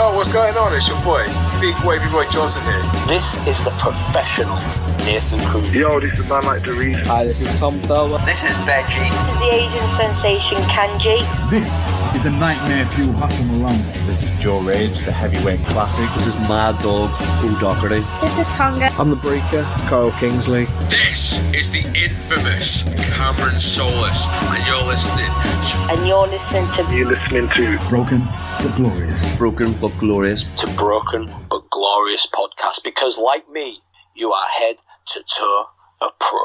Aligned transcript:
Yo, 0.00 0.14
what's 0.16 0.32
going 0.32 0.56
on? 0.56 0.74
It's 0.74 0.88
your 0.88 0.98
boy, 1.02 1.26
Big 1.60 1.76
Wavy 1.84 2.08
Roy 2.08 2.26
Johnson 2.30 2.62
here. 2.64 2.80
This 3.06 3.36
is 3.46 3.62
the 3.62 3.70
professional 3.72 4.56
Nathan 5.04 5.40
Cruz. 5.40 5.74
Yo, 5.74 6.00
this 6.00 6.18
is 6.18 6.26
man 6.26 6.44
like 6.44 6.62
Doris. 6.62 6.96
Hi, 7.08 7.24
this 7.24 7.40
is 7.40 7.58
Tom 7.58 7.80
Thurber. 7.82 8.18
This 8.24 8.44
is 8.44 8.54
Benji. 8.68 9.08
This 9.10 9.28
is 9.28 9.38
the 9.38 9.50
Asian 9.52 9.88
sensation 9.96 10.58
Kanji. 10.68 11.50
This 11.50 11.70
is 12.14 12.22
the 12.22 12.30
nightmare 12.30 12.86
fuel 12.94 13.12
Hassan 13.14 13.46
Malone. 13.48 14.06
This 14.06 14.22
is 14.22 14.32
Joe 14.32 14.60
Rage, 14.60 14.98
the 15.04 15.12
heavyweight 15.12 15.64
classic. 15.66 16.08
This 16.14 16.26
is 16.26 16.36
Mad 16.36 16.78
Dog 16.82 17.10
O'Doherty. 17.44 18.04
This 18.20 18.38
is 18.38 18.48
Tonga. 18.50 18.90
I'm 18.98 19.10
the 19.10 19.16
Breaker, 19.16 19.62
Carl 19.88 20.12
Kingsley. 20.12 20.66
This 20.88 21.40
is 21.54 21.70
the 21.70 21.84
infamous 21.94 22.82
Cameron 23.14 23.58
Solis, 23.58 24.26
and 24.28 24.66
you're 24.66 24.84
listening 24.84 25.26
to. 25.26 25.76
And 25.90 26.06
you're 26.06 26.26
listening 26.28 26.70
to. 26.72 26.94
You're 26.94 27.08
listening 27.08 27.48
to 27.56 27.78
Broken 27.88 28.24
but 28.58 28.74
Glorious. 28.76 29.36
Broken 29.36 29.72
but 29.74 29.96
Glorious. 29.98 30.44
To 30.44 30.66
Broken 30.76 31.30
but 31.50 31.68
Glorious 31.70 32.26
podcast 32.26 32.84
because, 32.84 33.18
like 33.18 33.48
me, 33.50 33.82
you 34.14 34.30
are 34.32 34.48
head 34.48 34.76
to 35.10 35.24
toe 35.24 35.64
a 36.02 36.08
pro. 36.20 36.38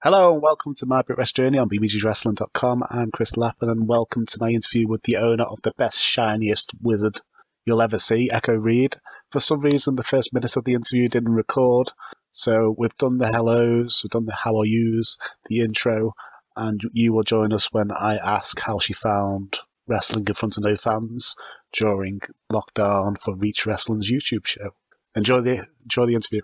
Hello 0.00 0.32
and 0.32 0.40
welcome 0.40 0.74
to 0.74 0.86
My 0.86 1.02
Brit 1.02 1.18
Rest 1.18 1.34
Journey 1.34 1.58
on 1.58 1.68
bbgwrestling.com. 1.68 2.84
I'm 2.88 3.10
Chris 3.10 3.36
Lappin 3.36 3.68
and 3.68 3.88
welcome 3.88 4.26
to 4.26 4.38
my 4.40 4.50
interview 4.50 4.86
with 4.86 5.02
the 5.02 5.16
owner 5.16 5.42
of 5.42 5.62
the 5.62 5.72
best, 5.76 6.00
shiniest 6.00 6.70
wizard 6.80 7.20
you'll 7.64 7.82
ever 7.82 7.98
see, 7.98 8.30
Echo 8.30 8.54
Reed. 8.54 8.98
For 9.32 9.40
some 9.40 9.58
reason, 9.58 9.96
the 9.96 10.04
first 10.04 10.32
minute 10.32 10.56
of 10.56 10.62
the 10.62 10.74
interview 10.74 11.08
didn't 11.08 11.34
record, 11.34 11.90
so 12.30 12.76
we've 12.78 12.96
done 12.96 13.18
the 13.18 13.26
hellos, 13.26 14.02
we've 14.04 14.12
done 14.12 14.26
the 14.26 14.36
how 14.36 14.56
are 14.56 14.64
yous, 14.64 15.18
the 15.46 15.58
intro, 15.58 16.12
and 16.54 16.80
you 16.92 17.12
will 17.12 17.24
join 17.24 17.52
us 17.52 17.72
when 17.72 17.90
I 17.90 18.18
ask 18.18 18.60
how 18.60 18.78
she 18.78 18.92
found 18.92 19.58
wrestling 19.88 20.26
in 20.28 20.34
front 20.34 20.56
of 20.56 20.62
no 20.62 20.76
fans 20.76 21.34
during 21.72 22.20
lockdown 22.52 23.20
for 23.20 23.34
Reach 23.34 23.66
Wrestling's 23.66 24.08
YouTube 24.08 24.46
show. 24.46 24.76
Enjoy 25.16 25.40
the 25.40 25.66
enjoy 25.82 26.06
the 26.06 26.14
interview. 26.14 26.42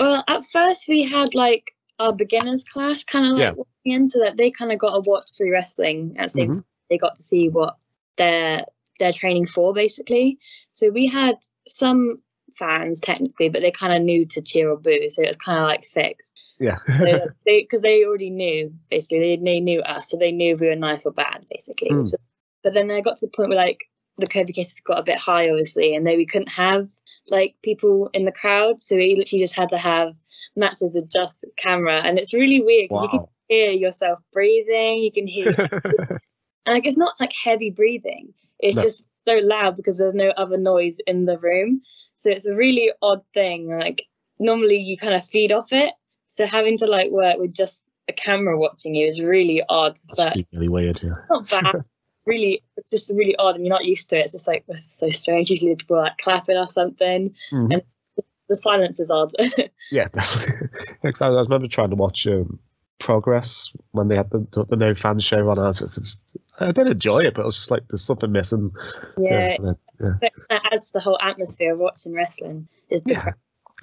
Well, 0.00 0.24
at 0.26 0.44
first 0.44 0.88
we 0.88 1.04
had 1.04 1.34
like 1.34 1.74
our 1.98 2.12
beginners 2.12 2.64
class, 2.64 3.04
kind 3.04 3.26
of 3.26 3.32
like 3.32 3.40
Yeah. 3.40 3.50
walking 3.52 3.92
in, 3.92 4.06
so 4.06 4.20
that 4.20 4.36
they 4.36 4.50
kind 4.50 4.72
of 4.72 4.78
got 4.78 4.94
to 4.94 5.00
watch 5.08 5.30
free 5.36 5.50
wrestling 5.50 6.16
at 6.18 6.24
the 6.24 6.28
same 6.30 6.48
Mhm. 6.50 6.54
time. 6.54 6.64
They 6.90 6.98
got 6.98 7.16
to 7.16 7.22
see 7.22 7.48
what 7.48 7.76
they're 8.16 8.64
they're 9.00 9.12
training 9.12 9.46
for, 9.46 9.72
basically. 9.74 10.38
So 10.72 10.88
we 10.90 11.08
had 11.08 11.36
some 11.66 12.22
fans 12.54 13.00
technically, 13.00 13.48
but 13.48 13.60
they 13.62 13.72
kind 13.72 13.92
of 13.92 14.02
new 14.02 14.24
to 14.26 14.40
cheer 14.40 14.70
or 14.70 14.76
boo, 14.76 15.08
so 15.08 15.22
it 15.22 15.26
was 15.26 15.36
kind 15.36 15.58
of 15.58 15.64
like 15.64 15.82
fixed. 15.84 16.54
Yeah. 16.60 16.76
So 16.98 17.04
they 17.44 17.62
because 17.62 17.82
they 17.82 18.04
already 18.04 18.30
knew 18.30 18.72
basically 18.90 19.18
they 19.36 19.36
they 19.42 19.60
knew 19.60 19.80
us, 19.80 20.10
so 20.10 20.16
they 20.16 20.30
knew 20.32 20.54
if 20.54 20.60
we 20.60 20.68
were 20.68 20.76
nice 20.76 21.06
or 21.06 21.12
bad, 21.12 21.44
basically. 21.50 21.90
Mm. 21.90 22.06
So- 22.06 22.16
but 22.62 22.72
then 22.72 22.86
they 22.88 23.02
got 23.02 23.16
to 23.18 23.26
the 23.26 23.30
point 23.32 23.48
where 23.50 23.58
like 23.58 23.80
the 24.18 24.26
COVID 24.26 24.54
cases 24.54 24.80
got 24.80 24.98
a 24.98 25.02
bit 25.02 25.16
high, 25.18 25.48
obviously, 25.50 25.94
and 25.94 26.06
then 26.06 26.16
we 26.16 26.26
couldn't 26.26 26.48
have 26.48 26.88
like 27.28 27.54
people 27.62 28.10
in 28.12 28.24
the 28.24 28.32
crowd, 28.32 28.80
so 28.80 28.96
we 28.96 29.16
literally 29.16 29.42
just 29.42 29.56
had 29.56 29.70
to 29.70 29.78
have 29.78 30.14
matches 30.56 30.94
with 30.94 31.10
just 31.10 31.44
camera, 31.56 32.00
and 32.02 32.18
it's 32.18 32.34
really 32.34 32.60
weird 32.60 32.90
'cause 32.90 33.02
you 33.02 33.08
can 33.08 33.26
hear 33.48 33.70
yourself 33.70 34.18
breathing, 34.32 34.98
you 34.98 35.10
can 35.12 35.26
hear, 35.26 35.54
and 35.58 36.18
like 36.66 36.86
it's 36.86 36.96
not 36.98 37.14
like 37.18 37.32
heavy 37.32 37.70
breathing, 37.70 38.32
it's 38.58 38.76
No. 38.76 38.82
just 38.82 39.06
so 39.26 39.38
loud 39.38 39.74
because 39.76 39.96
there's 39.98 40.14
no 40.14 40.28
other 40.36 40.58
noise 40.58 40.98
in 41.06 41.24
the 41.24 41.38
room, 41.38 41.82
so 42.14 42.30
it's 42.30 42.46
a 42.46 42.54
really 42.54 42.92
odd 43.02 43.22
thing. 43.32 43.68
Like 43.68 44.04
normally 44.38 44.78
you 44.78 44.96
kind 44.98 45.14
of 45.14 45.24
feed 45.24 45.50
off 45.50 45.72
it, 45.72 45.92
so 46.28 46.46
having 46.46 46.76
to 46.78 46.86
like 46.86 47.10
work 47.10 47.38
with 47.38 47.54
just 47.54 47.84
a 48.08 48.12
camera 48.12 48.58
watching 48.58 48.94
you 48.94 49.06
is 49.06 49.20
really 49.22 49.62
odd, 49.68 49.98
but 50.16 50.36
really 50.52 50.68
weird, 50.68 51.02
yeah. 51.02 51.14
not 51.30 51.48
bad. 51.48 51.76
really, 52.26 52.62
just 52.90 53.10
really 53.10 53.36
odd, 53.36 53.56
and 53.56 53.64
you're 53.64 53.74
not 53.74 53.84
used 53.84 54.10
to 54.10 54.16
it. 54.18 54.20
It's 54.24 54.32
just 54.32 54.48
like 54.48 54.64
it's 54.68 54.84
so 54.84 55.08
strange. 55.10 55.50
Usually 55.50 55.74
people 55.76 55.96
are 55.96 56.04
like 56.04 56.18
clapping 56.18 56.56
or 56.56 56.66
something, 56.66 57.34
Mhm. 57.52 57.72
and 57.74 57.82
the 58.48 58.56
silence 58.56 59.00
is 59.00 59.10
odd. 59.10 59.30
Yeah, 59.90 60.06
definitely. 60.12 60.68
I, 61.20 61.26
I 61.26 61.42
remember 61.42 61.68
trying 61.68 61.90
to 61.90 61.96
watch 61.96 62.26
um, 62.26 62.58
Progress 62.98 63.70
when 63.92 64.08
they 64.08 64.16
had 64.16 64.30
the, 64.30 64.64
the 64.68 64.76
no 64.76 64.94
fan 64.94 65.20
show 65.20 65.46
on. 65.48 65.58
I, 65.58 65.72
just, 65.72 66.36
I 66.58 66.72
did 66.72 66.86
enjoy 66.86 67.18
it, 67.18 67.34
but 67.34 67.42
it 67.42 67.46
was 67.46 67.56
just 67.56 67.70
like 67.70 67.86
there's 67.88 68.02
something 68.02 68.32
missing. 68.32 68.70
yeah, 69.18 69.56
yeah. 69.60 69.74
but 70.00 70.20
that 70.48 70.62
adds 70.72 70.86
to 70.86 70.92
the 70.94 71.00
whole 71.00 71.18
atmosphere 71.20 71.74
of 71.74 71.78
watching 71.80 72.14
wrestling. 72.14 72.66
Is 72.88 73.02
the 73.02 73.12
Yeah. 73.12 73.24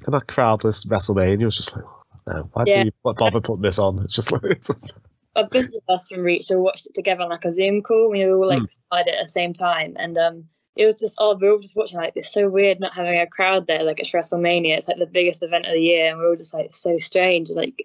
And 0.05 0.13
that 0.15 0.25
crowdless 0.27 0.85
WrestleMania 0.87 1.45
was 1.45 1.57
just 1.57 1.75
like, 1.75 1.85
no, 2.27 2.49
why 2.53 2.63
Yeah. 2.65 2.83
do 2.83 2.85
you 2.87 3.13
bother 3.13 3.41
putting 3.41 3.61
this 3.61 3.77
on? 3.77 3.99
It's 3.99 4.15
just 4.15 4.31
like, 4.31 4.41
it's 4.45 4.67
just, 4.67 4.93
a 5.35 5.45
bunch 5.45 5.73
of 5.75 5.93
us 5.93 6.09
from 6.09 6.21
Reach 6.21 6.51
all 6.51 6.61
watched 6.61 6.87
it 6.87 6.93
together 6.93 7.21
on 7.21 7.29
like 7.29 7.45
a 7.45 7.51
Zoom 7.51 7.81
call. 7.81 8.09
We 8.09 8.25
were 8.25 8.35
all 8.35 8.47
like 8.47 8.61
beside 8.61 9.07
at 9.07 9.19
the 9.19 9.27
same 9.27 9.53
time, 9.53 9.95
and 9.97 10.17
um, 10.17 10.45
it 10.75 10.85
was 10.85 10.99
just 10.99 11.17
oh, 11.19 11.35
we 11.35 11.47
were 11.47 11.53
all 11.53 11.59
just 11.59 11.75
watching 11.75 11.97
like 11.97 12.13
it's 12.15 12.33
so 12.33 12.49
weird 12.49 12.79
not 12.79 12.93
having 12.93 13.19
a 13.19 13.27
crowd 13.27 13.67
there. 13.67 13.83
Like 13.83 13.99
it's 13.99 14.11
WrestleMania, 14.11 14.77
it's 14.77 14.87
like 14.87 14.97
the 14.99 15.05
biggest 15.05 15.43
event 15.43 15.65
of 15.65 15.73
the 15.73 15.81
year, 15.81 16.09
and 16.09 16.17
we're 16.17 16.29
all 16.29 16.35
just 16.35 16.53
like 16.53 16.71
so 16.71 16.97
strange. 16.97 17.49
Like 17.51 17.81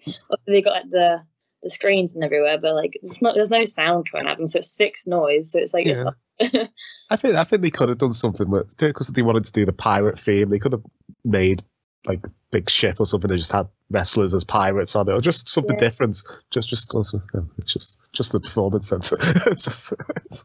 they 0.46 0.62
got 0.62 0.72
like 0.72 0.90
the 0.90 1.20
the 1.62 1.70
screens 1.70 2.14
and 2.14 2.22
everywhere, 2.22 2.58
but 2.58 2.74
like 2.74 2.92
it's 3.02 3.22
not 3.22 3.34
there's 3.34 3.50
no 3.50 3.64
sound 3.64 4.10
coming 4.10 4.26
out 4.26 4.32
of 4.32 4.38
them, 4.38 4.46
so 4.46 4.58
it's 4.58 4.76
fixed 4.76 5.08
noise. 5.08 5.52
So 5.52 5.58
it's 5.60 5.74
like 5.74 5.86
Yeah. 5.86 6.04
it's 6.38 6.54
like, 6.54 6.70
I 7.10 7.16
think 7.16 7.34
I 7.34 7.44
think 7.44 7.62
they 7.62 7.70
could 7.70 7.88
have 7.88 7.98
done 7.98 8.12
something 8.12 8.50
with 8.50 8.76
because 8.76 9.08
they 9.08 9.22
wanted 9.22 9.44
to 9.44 9.52
do 9.52 9.64
the 9.64 9.72
pirate 9.72 10.18
theme. 10.18 10.50
They 10.50 10.58
could 10.58 10.72
have 10.72 10.84
made 11.24 11.62
like 12.04 12.24
a 12.24 12.30
big 12.50 12.70
ship 12.70 13.00
or 13.00 13.06
something 13.06 13.30
and 13.30 13.38
just 13.38 13.52
had 13.52 13.68
wrestlers 13.90 14.34
as 14.34 14.44
pirates 14.44 14.96
on 14.96 15.08
it, 15.08 15.12
or 15.12 15.20
just 15.20 15.48
something 15.48 15.74
Yeah. 15.74 15.88
different. 15.88 16.22
Just 16.50 16.68
just 16.68 16.94
it's 16.94 17.72
just 17.72 17.98
just 18.12 18.32
the 18.32 18.40
performance 18.40 18.88
center. 18.88 19.16
it's 19.46 19.64
just 19.64 19.92
it's, 20.16 20.44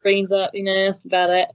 screens 0.00 0.32
up, 0.32 0.50
you 0.54 0.64
know, 0.64 0.86
that's 0.86 1.04
about 1.04 1.30
it. 1.30 1.48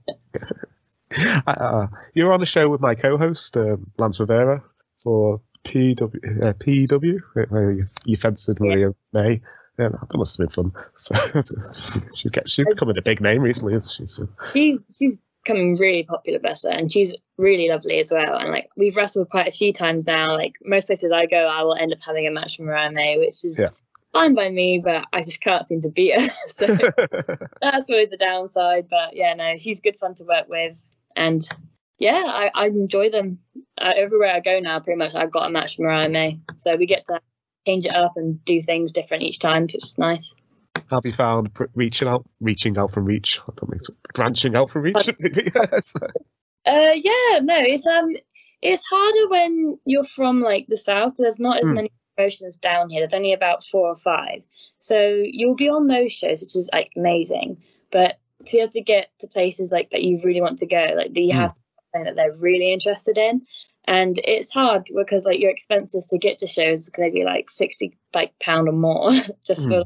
uh, 1.46 1.86
you're 2.14 2.32
on 2.32 2.42
a 2.42 2.46
show 2.46 2.68
with 2.68 2.80
my 2.80 2.94
co-host 2.94 3.56
um, 3.56 3.90
Lance 3.98 4.20
Rivera 4.20 4.62
for 5.02 5.40
PW 5.64 6.44
uh, 6.44 6.52
PW 6.54 7.20
where 7.50 7.72
you, 7.72 7.84
you 8.04 8.16
fenced 8.16 8.60
Mariah 8.60 8.92
May. 9.12 9.40
Yeah, 9.78 9.88
that 9.88 10.16
must 10.16 10.36
have 10.38 10.46
been 10.46 10.70
fun. 10.70 10.72
So 10.96 11.14
she's 12.14 12.30
get, 12.30 12.48
she's 12.48 12.66
becoming 12.66 12.96
a 12.96 13.02
big 13.02 13.20
name 13.20 13.42
recently. 13.42 13.74
Isn't 13.74 13.90
she? 13.90 14.06
So, 14.06 14.28
she's 14.52 14.86
she's 14.96 15.18
becoming 15.44 15.76
really 15.76 16.02
popular 16.04 16.38
better 16.38 16.68
and 16.68 16.90
she's 16.90 17.14
really 17.36 17.68
lovely 17.68 17.98
as 17.98 18.10
well. 18.12 18.36
And 18.36 18.50
like 18.50 18.68
we've 18.76 18.96
wrestled 18.96 19.28
quite 19.28 19.48
a 19.48 19.50
few 19.50 19.72
times 19.72 20.06
now. 20.06 20.34
Like 20.34 20.54
most 20.64 20.86
places 20.86 21.12
i 21.12 21.26
go 21.26 21.46
i 21.46 21.62
will 21.62 21.74
end 21.74 21.92
up 21.92 21.98
having 22.04 22.26
a 22.26 22.30
match 22.30 22.58
mariah 22.58 22.90
may 22.90 23.18
which 23.18 23.44
is 23.44 23.58
Yeah. 23.58 23.70
fine 24.12 24.34
by 24.34 24.48
me 24.50 24.80
but 24.82 25.04
i 25.12 25.22
just 25.22 25.40
can't 25.40 25.64
seem 25.66 25.80
to 25.82 25.90
beat 25.90 26.18
her. 26.20 26.28
So 26.46 26.66
that's 27.60 27.90
always 27.90 28.10
the 28.10 28.16
downside 28.18 28.88
but 28.88 29.14
yeah 29.16 29.34
no 29.34 29.56
she's 29.58 29.80
good 29.80 29.96
fun 29.96 30.14
to 30.14 30.24
work 30.24 30.48
with. 30.48 30.82
And 31.16 31.46
yeah 31.98 32.22
i, 32.26 32.50
I 32.54 32.66
enjoy 32.68 33.10
them. 33.10 33.38
Uh, 33.76 33.92
everywhere 33.96 34.32
i 34.32 34.40
go 34.40 34.58
now 34.60 34.78
pretty 34.80 34.98
much 34.98 35.14
i've 35.14 35.32
got 35.32 35.46
a 35.48 35.50
match 35.50 35.78
mariah 35.78 36.08
may. 36.08 36.38
So 36.56 36.76
we 36.76 36.86
get 36.86 37.04
to 37.06 37.20
change 37.66 37.86
it 37.86 37.94
up 37.94 38.12
and 38.16 38.44
do 38.44 38.60
things 38.62 38.92
different 38.92 39.22
each 39.24 39.38
time 39.38 39.62
which 39.62 39.74
is 39.74 39.98
nice 39.98 40.34
Have 40.90 41.04
you 41.04 41.12
found 41.12 41.54
pr- 41.54 41.64
reaching 41.74 42.08
out, 42.08 42.24
reaching 42.40 42.76
out 42.78 42.92
from 42.92 43.06
reach? 43.06 43.40
I 43.40 43.52
don't 43.56 43.70
mean 43.70 43.80
branching 44.12 44.54
out 44.56 44.70
from 44.70 44.82
reach. 44.82 45.08
Yes. 45.54 45.94
Uh, 46.66 46.92
yeah, 46.94 47.40
no, 47.42 47.56
it's 47.58 47.86
um, 47.86 48.08
it's 48.62 48.86
harder 48.86 49.28
when 49.28 49.78
you're 49.84 50.04
from 50.04 50.40
like 50.40 50.66
the 50.66 50.78
south. 50.78 51.14
There's 51.18 51.38
not 51.40 51.58
as 51.58 51.66
Hmm. 51.66 51.74
many 51.74 51.92
promotions 52.16 52.56
down 52.56 52.88
here. 52.88 53.00
There's 53.00 53.14
only 53.14 53.32
about 53.34 53.64
four 53.64 53.88
or 53.88 53.96
five, 53.96 54.42
so 54.78 55.22
you'll 55.24 55.56
be 55.56 55.68
on 55.68 55.86
those 55.86 56.12
shows, 56.12 56.40
which 56.40 56.56
is 56.56 56.70
like 56.72 56.90
amazing. 56.96 57.62
But 57.90 58.18
to 58.46 58.52
be 58.52 58.60
able 58.60 58.70
to 58.70 58.82
get 58.82 59.08
to 59.20 59.28
places 59.28 59.72
like 59.72 59.90
that 59.90 60.02
you 60.02 60.18
really 60.24 60.40
want 60.40 60.58
to 60.58 60.66
go, 60.66 60.94
like 60.96 61.12
that 61.12 61.20
you 61.20 61.32
Hmm. 61.32 61.38
have 61.40 61.52
something 61.92 62.04
that 62.04 62.16
they're 62.16 62.40
really 62.40 62.72
interested 62.72 63.18
in, 63.18 63.42
and 63.84 64.18
it's 64.24 64.52
hard 64.52 64.86
because 64.94 65.26
like 65.26 65.40
your 65.40 65.50
expenses 65.50 66.06
to 66.08 66.18
get 66.18 66.38
to 66.38 66.46
shows 66.46 66.88
are 66.88 66.96
going 66.96 67.10
to 67.10 67.14
be 67.14 67.24
like 67.24 67.50
sixty 67.50 67.98
like 68.14 68.32
pound 68.38 68.68
or 68.68 68.72
more 68.72 69.10
just 69.46 69.68
for 69.68 69.84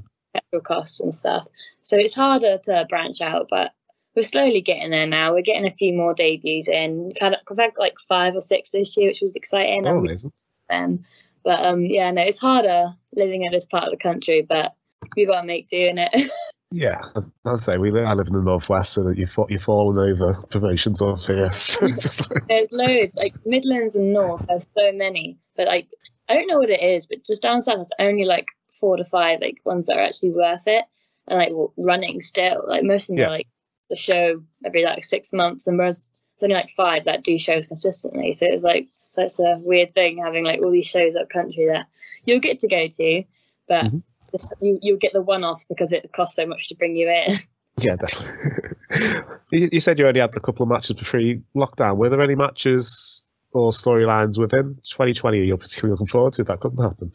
petrol 0.50 0.62
costs 0.62 1.00
and 1.00 1.15
stuff. 1.15 1.47
So 1.82 1.97
it's 1.97 2.15
harder 2.15 2.59
to 2.65 2.87
branch 2.88 3.21
out, 3.21 3.49
but 3.50 3.72
we're 4.15 4.22
slowly 4.22 4.60
getting 4.60 4.90
there 4.90 5.06
now. 5.06 5.32
We're 5.32 5.43
getting 5.43 5.67
a 5.67 5.70
few 5.70 5.94
more 5.94 6.14
debuts 6.14 6.69
in. 6.69 7.06
We've 7.06 7.19
had, 7.20 7.37
we've 7.49 7.58
had 7.58 7.73
like 7.79 7.99
five 8.08 8.35
or 8.35 8.40
six 8.40 8.70
this 8.70 8.96
year, 8.96 9.08
which 9.08 9.20
was 9.20 9.37
exciting. 9.37 9.87
Oh, 9.87 9.99
amazing. 9.99 10.32
um, 10.70 11.05
but 11.44 11.64
um, 11.64 11.85
yeah, 11.85 12.11
no, 12.11 12.23
it's 12.23 12.40
harder 12.40 12.94
living 13.14 13.44
in 13.44 13.52
this 13.52 13.67
part 13.67 13.85
of 13.85 13.90
the 13.90 13.96
country, 13.96 14.43
but 14.43 14.75
we've 15.17 15.29
got 15.29 15.43
to 15.43 15.46
make 15.46 15.69
do 15.69 15.79
in 15.79 15.99
it. 15.99 16.31
Yeah, 16.70 17.00
I'll 17.46 17.56
say 17.56 17.79
we 17.79 17.91
live, 17.91 18.06
I 18.06 18.12
live 18.12 18.26
in 18.26 18.34
the 18.34 18.43
northwest, 18.43 18.93
so 18.93 19.02
that 19.05 19.17
you 19.17 19.26
fa- 19.26 19.46
you're 19.49 19.58
falling 19.58 19.96
over 19.96 20.34
promotions. 20.50 20.99
So 20.99 21.17
just 21.17 21.81
like, 21.81 22.46
There's 22.46 22.69
loads, 22.73 23.17
like 23.17 23.34
Midlands 23.46 23.96
and 23.96 24.12
North. 24.12 24.46
There's 24.46 24.69
so 24.76 24.93
many, 24.93 25.38
but 25.56 25.67
like 25.67 25.88
I 26.29 26.34
don't 26.34 26.46
know 26.46 26.58
what 26.58 26.69
it 26.69 26.82
is, 26.82 27.06
but 27.06 27.25
just 27.25 27.41
down 27.41 27.62
south, 27.62 27.76
there's 27.76 27.91
only 27.99 28.26
like 28.26 28.49
four 28.70 28.97
to 28.97 29.05
five 29.05 29.41
like 29.41 29.61
ones 29.65 29.87
that 29.87 29.99
are 29.99 30.05
actually 30.05 30.32
worth 30.32 30.67
it, 30.67 30.85
and 31.26 31.38
like 31.38 31.53
running 31.76 32.20
still. 32.20 32.65
Like 32.67 32.85
most 32.85 33.05
of 33.05 33.17
them 33.17 33.19
Yeah. 33.19 33.26
are 33.26 33.31
like 33.31 33.49
the 33.91 33.97
show 33.97 34.43
every 34.65 34.85
like 34.85 35.05
six 35.05 35.32
months, 35.32 35.67
and 35.67 35.79
whereas 35.79 36.00
there's 36.38 36.50
only 36.50 36.61
like 36.61 36.70
five 36.70 37.06
that 37.06 37.25
do 37.25 37.38
shows 37.38 37.67
consistently. 37.67 38.32
So 38.32 38.47
it's 38.49 38.62
like 38.62 38.88
such 38.93 39.41
a 39.41 39.59
weird 39.59 39.94
thing 39.94 40.19
having 40.19 40.44
like 40.44 40.61
all 40.61 40.70
these 40.70 40.87
shows 40.87 41.15
up 41.17 41.29
country 41.29 41.67
that 41.67 41.87
you'll 42.25 42.41
get 42.41 42.61
to 42.61 42.69
go 42.69 42.87
to, 42.87 43.25
but 43.69 43.85
Mhm. 43.87 44.03
just, 44.31 44.53
you 44.61 44.79
you'll 44.82 44.99
get 44.99 45.12
the 45.12 45.23
one 45.23 45.43
offs 45.44 45.65
because 45.67 45.93
it 45.93 46.12
costs 46.12 46.37
so 46.37 46.47
much 46.47 46.69
to 46.69 46.76
bring 46.76 46.94
you 46.97 47.09
in. 47.09 47.37
yeah, 47.81 47.97
definitely. 47.97 48.76
you, 49.53 49.69
you 49.73 49.81
said 49.81 49.99
you 49.99 50.06
only 50.06 50.20
had 50.20 50.37
a 50.37 50.41
couple 50.41 50.62
of 50.65 50.69
matches 50.69 50.94
before 50.97 51.20
lockdown. 51.56 51.97
Were 51.97 52.09
there 52.11 52.20
any 52.23 52.35
matches 52.35 53.25
or 53.53 53.70
storylines 53.70 54.38
within 54.38 54.67
2020 54.67 55.47
you're 55.47 55.56
particularly 55.56 55.93
looking 55.93 56.06
forward 56.06 56.35
to 56.35 56.44
that 56.44 56.61
couldn't 56.61 56.82
happen? 56.82 57.11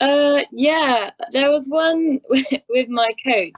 Uh, 0.00 0.42
yeah, 0.52 1.10
there 1.32 1.50
was 1.50 1.68
one 1.68 2.20
with 2.68 2.88
my 2.88 3.10
coach. 3.24 3.54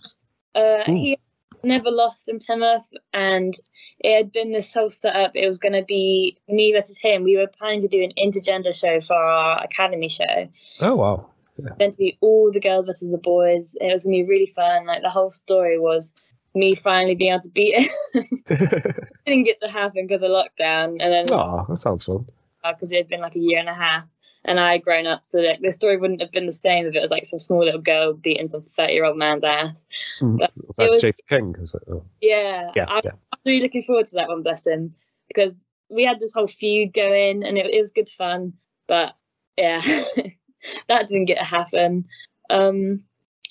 Uh, 0.55 0.85
he 0.87 1.19
never 1.64 1.90
lost 1.90 2.29
in 2.29 2.40
Plymouth, 2.40 2.87
and 3.12 3.55
it 3.99 4.17
had 4.17 4.32
been 4.32 4.52
this 4.52 4.73
whole 4.73 4.90
setup. 4.90 5.32
It 5.35 5.46
was 5.46 5.58
going 5.58 5.73
to 5.73 5.85
be 5.85 6.38
me 6.49 6.73
versus 6.73 6.99
him. 6.99 7.25
We 7.25 7.37
were 7.37 7.49
planning 7.49 7.82
to 7.82 7.88
do 7.88 8.02
an 8.02 8.12
intergender 8.19 8.79
show 8.79 9.00
for 9.00 9.17
our 9.17 9.62
academy 9.62 10.08
show. 10.08 10.49
Oh 10.81 10.96
wow. 10.96 11.31
Meant 11.79 11.94
to 11.94 11.99
be 11.99 12.17
all 12.20 12.52
the 12.52 12.61
girls 12.61 12.87
versus 12.87 13.11
the 13.11 13.19
boys. 13.19 13.75
It 13.81 13.93
was 13.93 14.05
going 14.05 14.14
to 14.14 14.23
be 14.23 14.29
really 14.29 14.46
fun. 14.46 14.87
Like 14.87 15.02
the 15.02 15.11
whole 15.11 15.31
story 15.31 15.76
was 15.76 16.12
me 16.55 16.76
finally 16.76 17.17
being 17.17 17.32
able 17.32 17.43
to 17.43 17.50
beat 17.50 17.75
it 17.76 19.05
didn't 19.26 19.44
get 19.44 19.61
to 19.61 19.69
happen 19.69 20.06
because 20.06 20.23
of 20.23 20.31
lockdown, 20.31 20.96
and 21.00 21.12
then 21.12 21.26
oh, 21.32 21.67
that 21.69 21.76
sounds 21.76 22.05
fun. 22.05 22.26
because 22.64 22.90
it 22.90 22.96
had 22.96 23.08
been 23.08 23.20
like 23.20 23.37
a 23.37 23.40
year 23.40 23.58
and 23.58 23.69
a 23.69 23.75
half 23.75 24.05
and 24.48 24.58
I 24.58 24.72
had 24.72 24.82
grown 24.82 25.06
up, 25.06 25.20
so 25.24 25.42
that 25.42 25.60
the 25.60 25.70
story 25.70 25.96
wouldn't 25.96 26.20
have 26.22 26.32
been 26.32 26.46
the 26.46 26.52
same 26.52 26.86
if 26.86 26.94
it 26.94 27.00
was 27.00 27.10
like 27.10 27.26
some 27.26 27.38
small 27.38 27.64
little 27.64 27.80
girl 27.80 28.14
beating 28.14 28.46
some 28.46 28.62
thirty-year-old 28.74 29.16
man's 29.18 29.44
ass. 29.44 29.86
Mm. 30.20 30.38
But 30.38 30.52
Was 30.66 30.76
that 30.76 30.90
was- 30.90 31.02
Jason 31.02 31.24
King? 31.28 31.54
Is 31.62 31.74
it? 31.74 31.82
Oh. 31.90 32.04
Yeah, 32.20 32.70
Yeah, 32.74 32.84
I'm, 32.88 33.00
yeah. 33.04 33.10
I'm 33.32 33.38
really 33.44 33.60
looking 33.60 33.82
forward 33.82 34.06
to 34.06 34.14
that 34.16 34.28
one. 34.28 34.42
Bless 34.42 34.66
him, 34.66 34.94
because 35.28 35.64
we 35.90 36.04
had 36.04 36.18
this 36.20 36.32
whole 36.34 36.46
feud 36.48 36.92
going, 36.92 37.44
and 37.44 37.56
it, 37.58 37.66
it 37.66 37.80
was 37.80 37.92
good 37.92 38.08
fun. 38.08 38.54
But 38.86 39.14
yeah, 39.56 39.80
that 40.88 41.08
didn't 41.08 41.26
get 41.26 41.38
to 41.38 41.44
happen. 41.44 42.06
Um, 42.50 43.04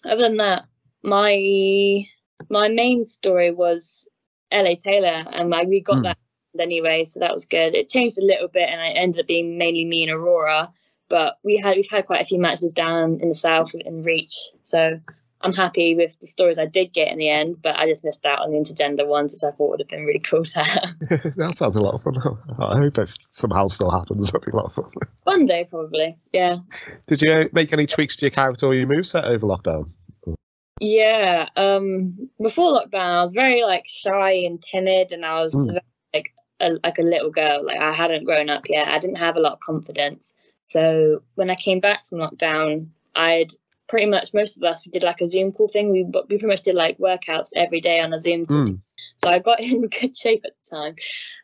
other 0.03 0.23
than 0.23 0.37
that, 0.37 0.65
my 1.03 2.05
my 2.49 2.69
main 2.69 3.05
story 3.05 3.51
was 3.51 4.09
L.A. 4.51 4.75
Taylor, 4.75 5.25
and 5.31 5.49
like 5.49 5.67
we 5.67 5.81
got 5.81 5.97
Hmm. 5.97 6.01
that 6.03 6.17
anyway, 6.59 7.03
so 7.03 7.19
that 7.19 7.33
was 7.33 7.45
good. 7.45 7.75
It 7.75 7.89
changed 7.89 8.17
a 8.17 8.25
little 8.25 8.47
bit, 8.47 8.69
and 8.69 8.81
it 8.81 8.99
ended 8.99 9.19
up 9.21 9.27
being 9.27 9.57
mainly 9.57 9.85
me 9.85 10.03
and 10.03 10.11
Aurora. 10.11 10.71
But 11.09 11.37
we 11.43 11.57
had 11.57 11.77
we've 11.77 11.89
had 11.89 12.05
quite 12.05 12.21
a 12.21 12.25
few 12.25 12.39
matches 12.39 12.71
down 12.71 13.19
in 13.21 13.29
the 13.29 13.33
south 13.35 13.73
in 13.73 14.01
Reach, 14.03 14.35
so 14.63 14.99
I'm 15.41 15.53
happy 15.53 15.95
with 15.95 16.19
the 16.19 16.27
stories 16.27 16.57
I 16.57 16.65
did 16.65 16.91
get 16.93 17.11
in 17.11 17.17
the 17.17 17.29
end. 17.29 17.61
But 17.61 17.77
I 17.77 17.85
just 17.87 18.03
missed 18.03 18.25
out 18.25 18.39
on 18.41 18.51
the 18.51 18.57
intergender 18.57 19.07
ones, 19.07 19.33
which 19.33 19.47
I 19.47 19.55
thought 19.55 19.69
would 19.69 19.79
have 19.79 19.87
been 19.87 20.03
really 20.05 20.19
cool 20.19 20.43
to 20.43 20.63
have. 20.63 20.99
that 21.37 21.51
sounds 21.55 21.75
a 21.75 21.81
lot 21.81 21.93
of 21.93 22.01
fun. 22.01 22.15
I 22.59 22.77
hope 22.77 22.95
that 22.95 23.07
somehow 23.29 23.67
still 23.67 23.89
happens. 23.91 24.31
That'd 24.31 24.45
be 24.45 24.51
a 24.51 24.55
lot 24.55 24.65
of 24.65 24.73
fun. 24.73 24.85
One 25.23 25.45
day, 25.45 25.65
probably. 25.69 26.17
Yeah. 26.33 26.57
Did 27.05 27.21
you 27.21 27.49
make 27.53 27.71
any 27.71 27.85
tweaks 27.87 28.15
to 28.17 28.25
your 28.25 28.31
character 28.31 28.65
or 28.65 28.73
your 28.73 28.87
moveset 28.87 29.23
over 29.23 29.45
lockdown? 29.47 29.89
Yeah. 30.79 31.47
Um. 31.55 32.29
Before 32.41 32.73
lockdown, 32.73 32.99
I 33.17 33.21
was 33.21 33.33
very 33.33 33.63
like 33.63 33.85
shy 33.87 34.31
and 34.31 34.61
timid, 34.61 35.11
and 35.11 35.25
I 35.25 35.41
was 35.41 35.53
Mm. 35.55 35.67
very, 35.67 35.81
like 36.13 36.33
a, 36.59 36.69
like 36.83 36.97
a 36.99 37.03
little 37.03 37.29
girl. 37.31 37.65
Like 37.65 37.79
I 37.79 37.91
hadn't 37.93 38.25
grown 38.25 38.49
up 38.49 38.67
yet. 38.69 38.87
I 38.87 38.99
didn't 38.99 39.17
have 39.17 39.37
a 39.37 39.39
lot 39.39 39.53
of 39.53 39.59
confidence. 39.59 40.33
So 40.67 41.23
when 41.35 41.49
I 41.49 41.55
came 41.55 41.79
back 41.79 42.05
from 42.05 42.19
lockdown, 42.19 42.89
I'd 43.15 43.51
pretty 43.87 44.05
much 44.05 44.33
most 44.33 44.57
of 44.57 44.63
us 44.63 44.85
we 44.85 44.91
did 44.91 45.03
like 45.03 45.21
a 45.21 45.27
Zoom 45.27 45.51
call 45.51 45.67
thing. 45.69 45.91
We 45.91 46.03
we 46.03 46.37
pretty 46.37 46.45
much 46.45 46.63
did 46.63 46.75
like 46.75 46.97
workouts 46.97 47.51
every 47.55 47.81
day 47.81 47.99
on 47.99 48.13
a 48.13 48.19
Zoom 48.19 48.45
call. 48.45 48.67
Mm. 48.67 48.81
So 49.17 49.29
I 49.29 49.39
got 49.39 49.59
in 49.61 49.87
good 49.87 50.15
shape 50.15 50.43
at 50.45 50.51
the 50.63 50.75
time. 50.75 50.95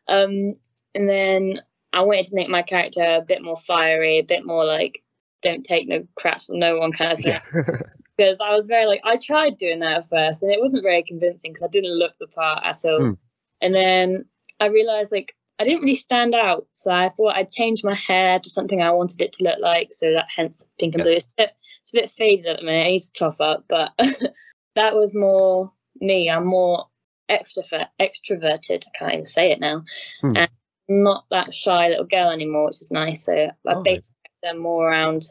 Um, 0.08 0.56
and 0.94 1.10
then 1.10 1.62
I 1.92 2.02
wanted 2.02 2.28
to 2.28 2.36
make 2.36 2.50
my 2.50 2.62
character 2.62 3.02
a 3.02 3.22
bit 3.22 3.42
more 3.42 3.56
fiery, 3.56 4.20
a 4.20 4.24
bit 4.24 4.46
more 4.46 4.66
like 4.66 5.02
don't 5.42 5.64
take 5.64 5.88
no 5.88 6.08
crap 6.16 6.42
from 6.42 6.60
no 6.60 6.78
one 6.78 6.92
kind 6.92 7.12
of 7.12 7.20
thing. 7.20 7.40
Because 8.16 8.40
I 8.44 8.54
was 8.54 8.68
very 8.68 8.86
like 8.86 9.02
I 9.04 9.18
tried 9.18 9.58
doing 9.58 9.80
that 9.80 9.98
at 9.98 10.06
first, 10.08 10.44
and 10.44 10.52
it 10.52 10.62
wasn't 10.62 10.84
very 10.84 11.02
convincing 11.02 11.52
because 11.52 11.64
I 11.64 11.72
didn't 11.72 11.98
look 11.98 12.14
the 12.20 12.28
part 12.28 12.64
at 12.64 12.86
all. 12.86 13.02
Hmm. 13.02 13.12
And 13.60 13.74
then 13.74 14.26
I 14.60 14.68
realized 14.68 15.12
like 15.12 15.36
I 15.60 15.66
didn't 15.66 15.82
really 15.82 15.96
stand 15.96 16.34
out, 16.34 16.66
so 16.74 16.92
I 16.92 17.10
thought 17.10 17.36
I'd 17.36 17.50
change 17.50 17.84
my 17.84 17.94
hair 17.94 18.40
to 18.40 18.50
something 18.50 18.82
I 18.82 18.92
wanted 18.92 19.22
it 19.22 19.34
to 19.34 19.44
look 19.44 19.60
like. 19.60 19.94
So 19.94 20.12
that 20.14 20.26
hence 20.36 20.66
pink 20.80 20.96
and 20.96 21.04
blue. 21.04 21.14
It's 21.14 21.28
a, 21.28 21.30
bit, 21.38 21.52
it's 21.82 21.94
a 21.94 21.98
bit 21.98 22.10
faded 22.10 22.48
at 22.48 22.60
the 22.60 22.66
minute. 22.66 22.88
I 22.88 22.92
need 22.92 23.02
to 23.02 23.14
tough 23.14 23.40
up, 23.40 23.66
but 23.70 23.92
that 24.76 24.96
was 24.96 25.14
more 25.16 25.72
me. 26.02 26.30
I'm 26.30 26.48
more 26.48 26.88
extrovert, 27.30 27.88
extroverted. 28.02 28.84
I 28.88 28.98
can't 28.98 29.14
even 29.14 29.26
say 29.26 29.52
it 29.52 29.60
now, 29.60 29.84
Hmm. 30.22 30.38
and 30.38 30.50
not 30.90 31.26
that 31.30 31.54
shy 31.54 31.90
little 31.90 32.06
girl 32.06 32.32
anymore, 32.32 32.66
which 32.66 32.82
is 32.82 32.92
nice. 32.92 33.26
So 33.26 33.34
I 33.34 33.52
Oh, 33.66 33.84
based 33.84 34.12
them 34.42 34.58
more 34.58 34.90
around 34.90 35.24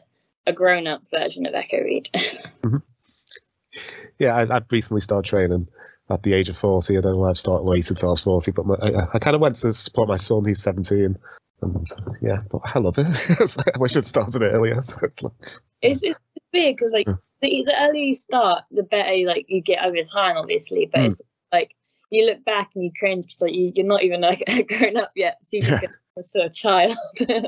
a 0.47 0.53
grown-up 0.53 1.03
version 1.09 1.45
of 1.45 1.53
Echo 1.53 1.77
Reed. 1.77 2.09
yeah, 4.19 4.35
I, 4.35 4.55
I'd 4.55 4.71
recently 4.71 5.01
started 5.01 5.29
training 5.29 5.67
at 6.13 6.23
the 6.23 6.33
age 6.33 6.49
of 6.49 6.57
40. 6.57 6.97
I 6.97 7.01
don't 7.01 7.13
know 7.13 7.17
why 7.19 7.29
I've 7.29 7.37
started 7.37 7.63
waiting 7.63 7.91
until 7.91 8.09
I 8.09 8.11
was 8.11 8.21
40, 8.21 8.51
but 8.51 8.65
my, 8.65 8.75
I, 8.75 9.07
I 9.13 9.19
kind 9.19 9.35
of 9.35 9.41
went 9.41 9.55
to 9.57 9.73
support 9.73 10.07
my 10.09 10.15
son 10.17 10.45
who's 10.45 10.61
17. 10.61 11.17
And 11.61 11.87
yeah, 12.21 12.39
but 12.51 12.61
I 12.75 12.79
love 12.79 12.97
it. 12.97 13.07
I 13.75 13.77
wish 13.79 13.95
I'd 13.97 14.05
started 14.05 14.41
it 14.41 14.51
earlier. 14.53 14.81
So 14.81 14.97
it's 15.03 15.23
like, 15.23 15.33
it's, 15.81 16.03
it's 16.03 16.19
weird 16.53 16.75
because 16.75 16.91
like 16.93 17.05
the, 17.07 17.63
the 17.65 17.73
earlier 17.79 18.03
you 18.03 18.13
start, 18.13 18.63
the 18.71 18.83
better 18.83 19.15
like 19.25 19.45
you 19.49 19.61
get 19.61 19.83
over 19.83 19.97
time, 20.01 20.37
obviously. 20.37 20.89
But 20.91 21.01
Mm. 21.01 21.05
it's 21.07 21.21
like 21.51 21.75
you 22.09 22.25
look 22.25 22.43
back 22.45 22.71
and 22.75 22.83
you 22.83 22.91
cringe 22.97 23.25
because 23.25 23.41
like 23.41 23.53
you, 23.53 23.71
you're 23.75 23.85
not 23.85 24.03
even 24.03 24.21
like 24.21 24.43
grown 24.67 24.97
up 24.97 25.11
yet, 25.15 25.37
so 25.41 25.57
you 25.57 25.61
just 25.61 25.71
Yeah. 25.71 25.79
get 25.81 25.89
a 26.17 26.23
sort 26.23 26.45
of 26.45 26.53
child. 26.53 26.97
yeah, 27.27 27.41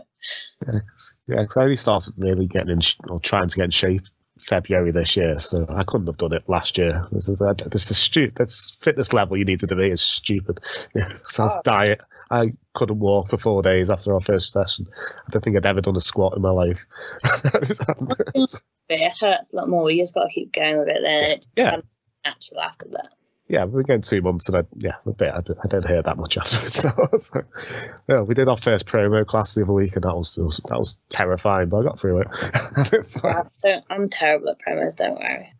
'cause- 0.65 1.13
yeah, 1.27 1.45
I 1.55 1.61
only 1.61 1.75
started 1.75 2.13
really 2.17 2.47
getting 2.47 2.69
in, 2.69 2.79
sh- 2.81 2.97
or 3.09 3.19
trying 3.19 3.47
to 3.49 3.55
get 3.55 3.65
in 3.65 3.71
shape 3.71 4.01
February 4.39 4.91
this 4.91 5.15
year, 5.15 5.39
so 5.39 5.65
I 5.69 5.83
couldn't 5.83 6.07
have 6.07 6.17
done 6.17 6.33
it 6.33 6.43
last 6.47 6.77
year. 6.77 7.07
This 7.11 7.29
is, 7.29 7.39
that- 7.39 7.67
this 7.71 7.89
is 7.91 7.97
stupid. 7.97 8.35
This 8.35 8.71
fitness 8.81 9.13
level 9.13 9.37
you 9.37 9.45
need 9.45 9.59
to 9.59 9.67
do 9.67 9.79
is 9.79 10.01
stupid. 10.01 10.59
So 11.25 11.45
Oh. 11.49 11.61
diet. 11.63 12.01
I 12.31 12.53
couldn't 12.73 12.97
walk 12.99 13.29
for 13.29 13.37
four 13.37 13.61
days 13.61 13.91
after 13.91 14.11
our 14.13 14.19
first 14.19 14.51
session. 14.51 14.87
I 15.07 15.29
don't 15.29 15.43
think 15.43 15.55
I'd 15.57 15.65
ever 15.67 15.79
done 15.81 15.95
a 15.95 16.01
squat 16.01 16.35
in 16.35 16.41
my 16.41 16.49
life. 16.49 16.83
it 18.89 19.13
hurts 19.19 19.53
a 19.53 19.55
lot 19.55 19.69
more. 19.69 19.91
You 19.91 20.01
just 20.01 20.15
got 20.15 20.23
to 20.23 20.33
keep 20.33 20.51
going 20.51 20.79
with 20.79 20.87
it. 20.87 21.01
Then 21.03 21.23
it 21.31 21.47
Yeah. 21.55 21.77
natural 22.25 22.61
after 22.61 22.87
that. 22.93 23.09
Yeah, 23.47 23.65
we've 23.65 23.85
been 23.85 23.95
going 23.95 24.01
two 24.01 24.21
months, 24.21 24.49
and 24.49 24.57
I, 24.57 24.61
yeah, 24.77 24.95
a 25.05 25.11
bit. 25.11 25.31
I, 25.33 25.41
don't- 25.41 25.59
I 25.63 25.67
don't 25.67 25.87
hear 25.87 26.01
that 26.01 26.17
much 26.17 26.37
afterwards. 26.37 26.85
So, 27.25 27.41
yeah, 28.09 28.21
we 28.21 28.33
did 28.33 28.49
our 28.49 28.57
first 28.57 28.85
promo 28.87 29.25
class 29.25 29.53
the 29.53 29.63
other 29.63 29.73
week, 29.73 29.95
and 29.95 30.03
that 30.03 30.15
was 30.15 30.35
that 30.35 30.77
was 30.77 30.99
terrifying, 31.09 31.69
but 31.69 31.77
I 31.79 31.83
got 31.83 31.99
through 31.99 32.21
it. 32.21 32.27
It's. 32.93 33.17
I 33.23 33.43
don't, 33.63 33.85
I'm 33.89 34.09
terrible 34.09 34.49
at 34.49 34.59
promos. 34.59 34.95
Don't 34.97 35.15
worry. 35.19 35.53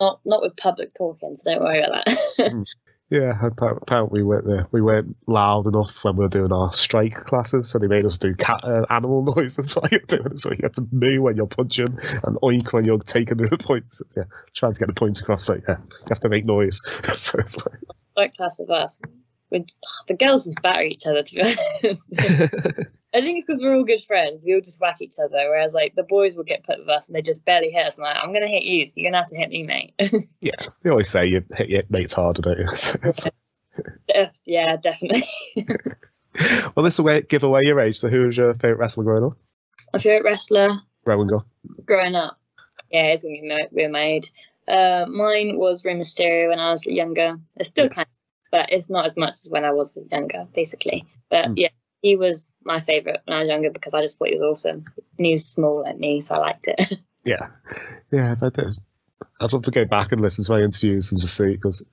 Not 0.00 0.20
not 0.24 0.42
with 0.42 0.56
public 0.56 0.92
talking, 0.94 1.36
so 1.36 1.52
don't 1.52 1.62
worry 1.62 1.82
about 1.82 2.04
that. 2.06 2.18
Mm. 2.38 2.64
Yeah, 3.08 3.40
apparently 3.40 4.22
we 4.22 4.26
weren't. 4.26 4.72
We 4.72 4.82
weren't 4.82 5.16
loud 5.28 5.66
enough 5.66 6.02
when 6.02 6.16
we 6.16 6.24
were 6.24 6.28
doing 6.28 6.52
our 6.52 6.72
strike 6.72 7.14
classes, 7.14 7.70
so 7.70 7.78
they 7.78 7.86
made 7.86 8.04
us 8.04 8.18
do 8.18 8.34
cat 8.34 8.64
uh, 8.64 8.84
animal 8.90 9.22
noises 9.36 9.76
while 9.76 9.88
you're 9.92 10.00
doing 10.00 10.26
it. 10.26 10.38
So 10.38 10.50
you 10.50 10.58
have 10.64 10.72
to 10.72 10.88
moo 10.90 11.22
when 11.22 11.36
you're 11.36 11.46
punching 11.46 11.86
and 11.86 12.38
oink 12.42 12.72
when 12.72 12.84
you're 12.84 12.98
taking 12.98 13.36
the 13.36 13.56
points. 13.58 14.02
Yeah, 14.16 14.24
trying 14.54 14.72
to 14.72 14.78
get 14.80 14.88
the 14.88 14.94
points 14.94 15.20
across. 15.20 15.48
Like, 15.48 15.62
yeah, 15.68 15.76
you 15.78 16.06
have 16.08 16.20
to 16.20 16.28
make 16.28 16.44
noise. 16.44 16.82
so 17.16 17.38
it's 17.38 17.56
like, 17.58 17.78
Like 18.16 18.36
class 18.36 18.58
of 18.58 18.70
us, 18.70 19.00
the 19.50 20.14
girls 20.18 20.44
just 20.44 20.60
batter 20.62 20.82
each 20.82 21.06
other. 21.06 21.22
To 21.22 21.34
be 21.34 21.42
honest, 21.84 22.12
I 23.14 23.20
think 23.20 23.38
it's 23.38 23.46
because 23.46 23.60
we're 23.62 23.74
all 23.74 23.84
good 23.84 24.02
friends. 24.02 24.44
We 24.46 24.54
all 24.54 24.60
just 24.60 24.80
whack 24.80 24.96
each 25.00 25.14
other. 25.22 25.36
Whereas 25.48 25.72
like 25.74 25.94
the 25.94 26.02
boys 26.02 26.36
will 26.36 26.44
get 26.44 26.64
put 26.64 26.78
with 26.78 26.88
us 26.88 27.08
and 27.08 27.16
they 27.16 27.22
just 27.22 27.44
barely 27.44 27.70
hit 27.70 27.86
us. 27.86 27.98
I'm 27.98 28.02
like, 28.04 28.16
I'm 28.22 28.32
gonna 28.32 28.48
hit 28.48 28.62
you, 28.64 28.84
so 28.86 28.94
you're 28.96 29.10
gonna 29.10 29.18
have 29.22 29.28
to 29.28 29.36
hit 29.36 29.48
me, 29.50 29.62
mate. 29.62 29.94
yeah, 30.40 30.52
they 30.82 30.90
always 30.90 31.08
say 31.08 31.26
you 31.26 31.44
hit 31.56 31.68
your 31.68 31.82
mates 31.88 32.12
harder, 32.12 32.42
don't 32.42 32.58
you? 32.58 32.68
So 32.76 32.98
it's 33.02 33.24
like- 33.24 33.34
Def- 34.08 34.40
yeah, 34.46 34.76
definitely. 34.76 35.22
well, 36.74 36.82
this 36.84 36.98
will 36.98 37.20
give 37.22 37.42
away 37.42 37.62
your 37.64 37.78
age. 37.80 37.98
So, 37.98 38.08
who 38.08 38.22
was 38.22 38.36
your 38.36 38.54
favorite 38.54 38.78
wrestler 38.78 39.04
growing 39.04 39.24
up? 39.24 39.36
My 39.92 39.98
favorite 39.98 40.24
wrestler 40.24 40.70
Rowan 41.04 41.26
go. 41.28 41.44
growing 41.84 42.14
up. 42.14 42.38
Yeah, 42.90 43.08
it's 43.08 43.22
gonna 43.22 43.34
be 43.40 43.48
my, 43.48 43.68
be 43.74 43.86
my 43.88 44.02
age. 44.02 44.32
Uh, 44.66 45.04
mine 45.08 45.58
was 45.58 45.84
Rey 45.84 45.94
Mysterio 45.94 46.48
when 46.48 46.58
I 46.58 46.70
was 46.70 46.86
younger. 46.86 47.36
It's 47.56 47.68
still 47.68 47.84
Yes. 47.84 47.94
kind 47.94 48.06
of, 48.06 48.15
but 48.56 48.72
it's 48.72 48.88
not 48.88 49.04
as 49.04 49.16
much 49.18 49.32
as 49.44 49.48
when 49.50 49.64
I 49.66 49.72
was 49.72 49.96
younger, 50.10 50.46
basically. 50.54 51.04
But 51.28 51.44
Mm. 51.46 51.54
yeah, 51.56 51.68
he 52.00 52.16
was 52.16 52.54
my 52.64 52.80
favorite 52.80 53.20
when 53.26 53.36
I 53.36 53.40
was 53.40 53.48
younger 53.48 53.70
because 53.70 53.92
I 53.92 54.00
just 54.00 54.16
thought 54.18 54.28
he 54.28 54.34
was 54.34 54.42
awesome. 54.42 54.84
And 55.18 55.26
he 55.26 55.32
was 55.32 55.46
small 55.46 55.82
like 55.82 55.98
me, 55.98 56.20
so 56.20 56.34
I 56.34 56.38
liked 56.40 56.66
it. 56.68 56.80
Yeah, 57.24 57.48
yeah. 58.12 58.36
I 58.40 58.48
did, 58.50 58.68
I'd 59.40 59.52
love 59.52 59.62
to 59.62 59.70
go 59.72 59.84
back 59.84 60.12
and 60.12 60.20
listen 60.20 60.44
to 60.44 60.52
my 60.52 60.60
interviews 60.60 61.10
and 61.10 61.20
just 61.20 61.36
see 61.36 61.50
because 61.56 61.84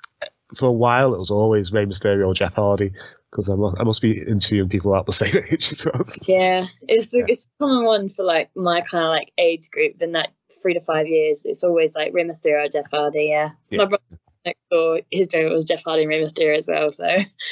for 0.53 0.67
a 0.67 0.71
while 0.71 1.15
it 1.15 1.17
was 1.17 1.31
always 1.31 1.73
Rey 1.73 1.87
Mysterio 1.87 2.27
or 2.27 2.35
Jeff 2.35 2.53
Hardy 2.53 2.91
because 3.31 3.49
I 3.49 3.55
must, 3.55 3.81
I 3.81 3.83
must 3.83 4.01
be 4.03 4.21
interviewing 4.21 4.69
people 4.69 4.93
about 4.93 5.07
the 5.07 5.11
same 5.23 5.43
age 5.51 5.71
as 5.71 5.85
well. 5.85 6.03
yeah, 6.27 6.67
it's 6.87 7.11
Yeah. 7.15 7.23
it's 7.27 7.45
a 7.45 7.63
common 7.63 7.83
one 7.85 8.09
for 8.09 8.23
like 8.23 8.51
my 8.55 8.81
kind 8.81 9.05
of 9.05 9.09
like 9.09 9.31
age 9.39 9.71
group. 9.71 9.99
In 10.03 10.11
that 10.11 10.29
three 10.61 10.75
to 10.75 10.81
five 10.81 11.07
years, 11.07 11.45
it's 11.45 11.63
always 11.63 11.95
like 11.95 12.13
Rey 12.13 12.23
Mysterio, 12.25 12.71
Jeff 12.71 12.85
Hardy. 12.91 13.25
Yeah, 13.31 13.49
Yeah. 13.71 13.77
my 13.79 13.85
brother 13.85 14.03
next 14.45 14.61
door, 14.71 15.01
his 15.11 15.27
favorite 15.31 15.53
was 15.53 15.65
Jeff 15.65 15.83
Hardy 15.83 16.03
and 16.03 16.09
Rey 16.09 16.21
Mysterio 16.21 16.57
as 16.57 16.67
well. 16.67 16.89
So 16.89 17.05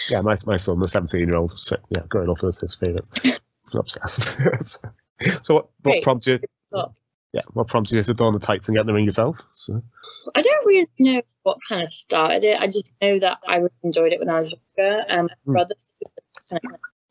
Yeah, 0.10 0.22
my 0.22 0.36
my 0.46 0.58
son, 0.58 0.80
the 0.80 0.88
seventeen 0.88 1.28
year 1.28 1.36
old, 1.38 1.52
so, 1.52 1.78
yeah, 1.96 2.04
growing 2.08 2.30
up 2.30 2.42
was 2.44 2.60
his 2.60 2.76
favorite. 2.76 3.06
He's 3.24 3.76
obsessed. 3.76 4.80
so, 5.44 5.54
what, 5.54 5.70
what 5.82 5.84
Great. 5.84 6.04
prompted 6.04 6.42
you? 6.74 6.84
Yeah, 7.34 7.42
what 7.54 7.68
prompted 7.68 7.96
you 7.96 8.04
to 8.04 8.14
don 8.14 8.34
the 8.34 8.40
tights 8.40 8.68
and 8.68 8.76
get 8.76 8.82
in 8.82 8.88
the 8.88 8.94
ring 8.94 9.06
yourself? 9.06 9.42
So. 9.56 9.82
I 10.36 10.42
don't 10.42 10.66
really 10.66 10.88
know 11.00 11.22
what 11.44 11.60
kind 11.68 11.82
of 11.82 11.90
started 11.90 12.44
it. 12.44 12.60
I 12.60 12.66
just 12.66 12.94
know 13.02 13.18
that 13.20 13.38
I 13.48 13.58
really 13.58 13.70
enjoyed 13.84 14.12
it 14.12 14.20
when 14.20 14.30
I 14.30 14.40
was 14.40 14.54
younger. 14.78 15.06
And 15.08 15.28
my 15.28 15.34
Hmm. 15.46 15.52
brother, 15.54 15.76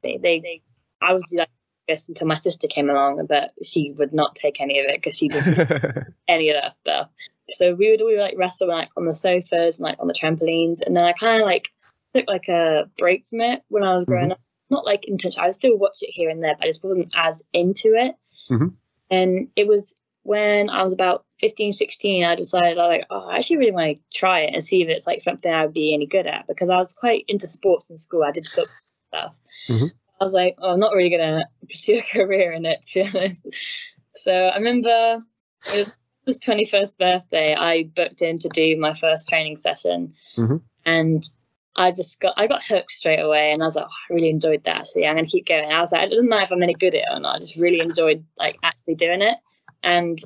they, 0.02 0.18
they, 0.18 0.40
they, 0.40 0.62
I 1.00 1.14
was 1.14 1.32
like 1.32 1.48
this 1.88 2.08
until 2.08 2.26
my 2.26 2.34
sister 2.34 2.68
came 2.68 2.90
along, 2.90 3.24
but 3.26 3.52
she 3.64 3.92
would 3.96 4.12
not 4.12 4.34
take 4.34 4.60
any 4.60 4.78
of 4.80 4.86
it 4.88 4.96
because 4.96 5.16
she 5.16 5.28
didn't 5.28 6.14
any 6.28 6.50
of 6.50 6.56
that 6.62 6.72
stuff. 6.74 7.08
So 7.50 7.74
we 7.74 7.90
would 7.90 8.00
would 8.02 8.18
like 8.18 8.34
wrestle 8.36 8.68
like 8.68 8.88
on 8.96 9.06
the 9.06 9.14
sofas 9.14 9.78
and 9.78 9.84
like 9.84 9.98
on 10.00 10.06
the 10.06 10.14
trampolines, 10.14 10.80
and 10.84 10.96
then 10.96 11.04
I 11.04 11.12
kind 11.12 11.40
of 11.42 11.46
like 11.46 11.70
took 12.14 12.28
like 12.28 12.48
a 12.48 12.90
break 12.98 13.26
from 13.26 13.40
it 13.40 13.62
when 13.68 13.82
I 13.82 13.94
was 13.94 14.04
growing 14.04 14.32
up. 14.32 14.40
Not 14.70 14.84
like 14.84 15.08
intentional. 15.08 15.46
I 15.46 15.50
still 15.50 15.76
watch 15.76 15.98
it 16.02 16.10
here 16.10 16.30
and 16.30 16.42
there, 16.42 16.54
but 16.56 16.64
I 16.64 16.68
just 16.68 16.84
wasn't 16.84 17.12
as 17.14 17.42
into 17.52 17.94
it. 17.94 18.14
Mhm. 18.50 18.74
And 19.10 19.48
it 19.56 19.66
was 19.66 19.94
when 20.22 20.70
I 20.70 20.82
was 20.82 20.92
about 20.92 21.24
15, 21.38 21.72
16, 21.72 22.24
I 22.24 22.34
decided 22.36 22.78
I 22.78 22.82
was 22.82 22.88
like, 22.88 23.06
oh, 23.10 23.28
I 23.28 23.38
actually 23.38 23.56
really 23.56 23.72
want 23.72 23.96
to 23.96 24.02
try 24.16 24.40
it 24.40 24.54
and 24.54 24.62
see 24.62 24.82
if 24.82 24.88
it's 24.88 25.06
like 25.06 25.20
something 25.20 25.52
I 25.52 25.64
would 25.64 25.74
be 25.74 25.94
any 25.94 26.06
good 26.06 26.26
at 26.26 26.46
because 26.46 26.70
I 26.70 26.76
was 26.76 26.92
quite 26.92 27.24
into 27.26 27.48
sports 27.48 27.90
in 27.90 27.98
school. 27.98 28.22
I 28.22 28.30
did 28.30 28.46
stuff. 28.46 29.40
Mhm. 29.68 29.90
I 30.20 30.24
was 30.24 30.34
like, 30.34 30.56
oh, 30.58 30.72
I'm 30.72 30.80
not 30.80 30.94
really 30.94 31.10
gonna 31.10 31.44
pursue 31.68 31.98
a 31.98 32.02
career 32.02 32.52
in 32.52 32.66
it, 32.66 32.82
to 32.92 33.02
be 33.02 33.08
honest. 33.08 33.48
So 34.14 34.32
I 34.32 34.56
remember 34.56 35.24
it 35.74 35.78
was 35.78 35.98
his 36.26 36.38
21st 36.40 36.98
birthday. 36.98 37.54
I 37.54 37.84
booked 37.84 38.22
in 38.22 38.38
to 38.40 38.48
do 38.48 38.76
my 38.78 38.94
first 38.94 39.28
training 39.28 39.56
session, 39.56 40.14
Mhm. 40.36 40.62
and 40.84 41.22
I 41.76 41.92
just 41.92 42.20
got 42.20 42.34
I 42.36 42.46
got 42.46 42.64
hooked 42.64 42.90
straight 42.92 43.20
away, 43.20 43.52
and 43.52 43.62
I 43.62 43.66
was 43.66 43.76
like, 43.76 43.86
oh, 43.86 43.88
I 44.10 44.14
really 44.14 44.30
enjoyed 44.30 44.64
that. 44.64 44.76
Actually, 44.78 45.06
I'm 45.06 45.16
gonna 45.16 45.26
keep 45.26 45.46
going. 45.46 45.70
I 45.70 45.80
was 45.80 45.92
like, 45.92 46.06
it 46.06 46.10
doesn't 46.10 46.28
matter 46.28 46.44
if 46.44 46.52
I'm 46.52 46.62
any 46.62 46.74
good 46.74 46.94
at 46.94 47.02
it 47.02 47.06
or 47.10 47.20
not. 47.20 47.36
I 47.36 47.38
just 47.38 47.56
really 47.56 47.80
enjoyed 47.80 48.24
like 48.38 48.58
actually 48.62 48.96
doing 48.96 49.22
it, 49.22 49.38
and 49.82 50.18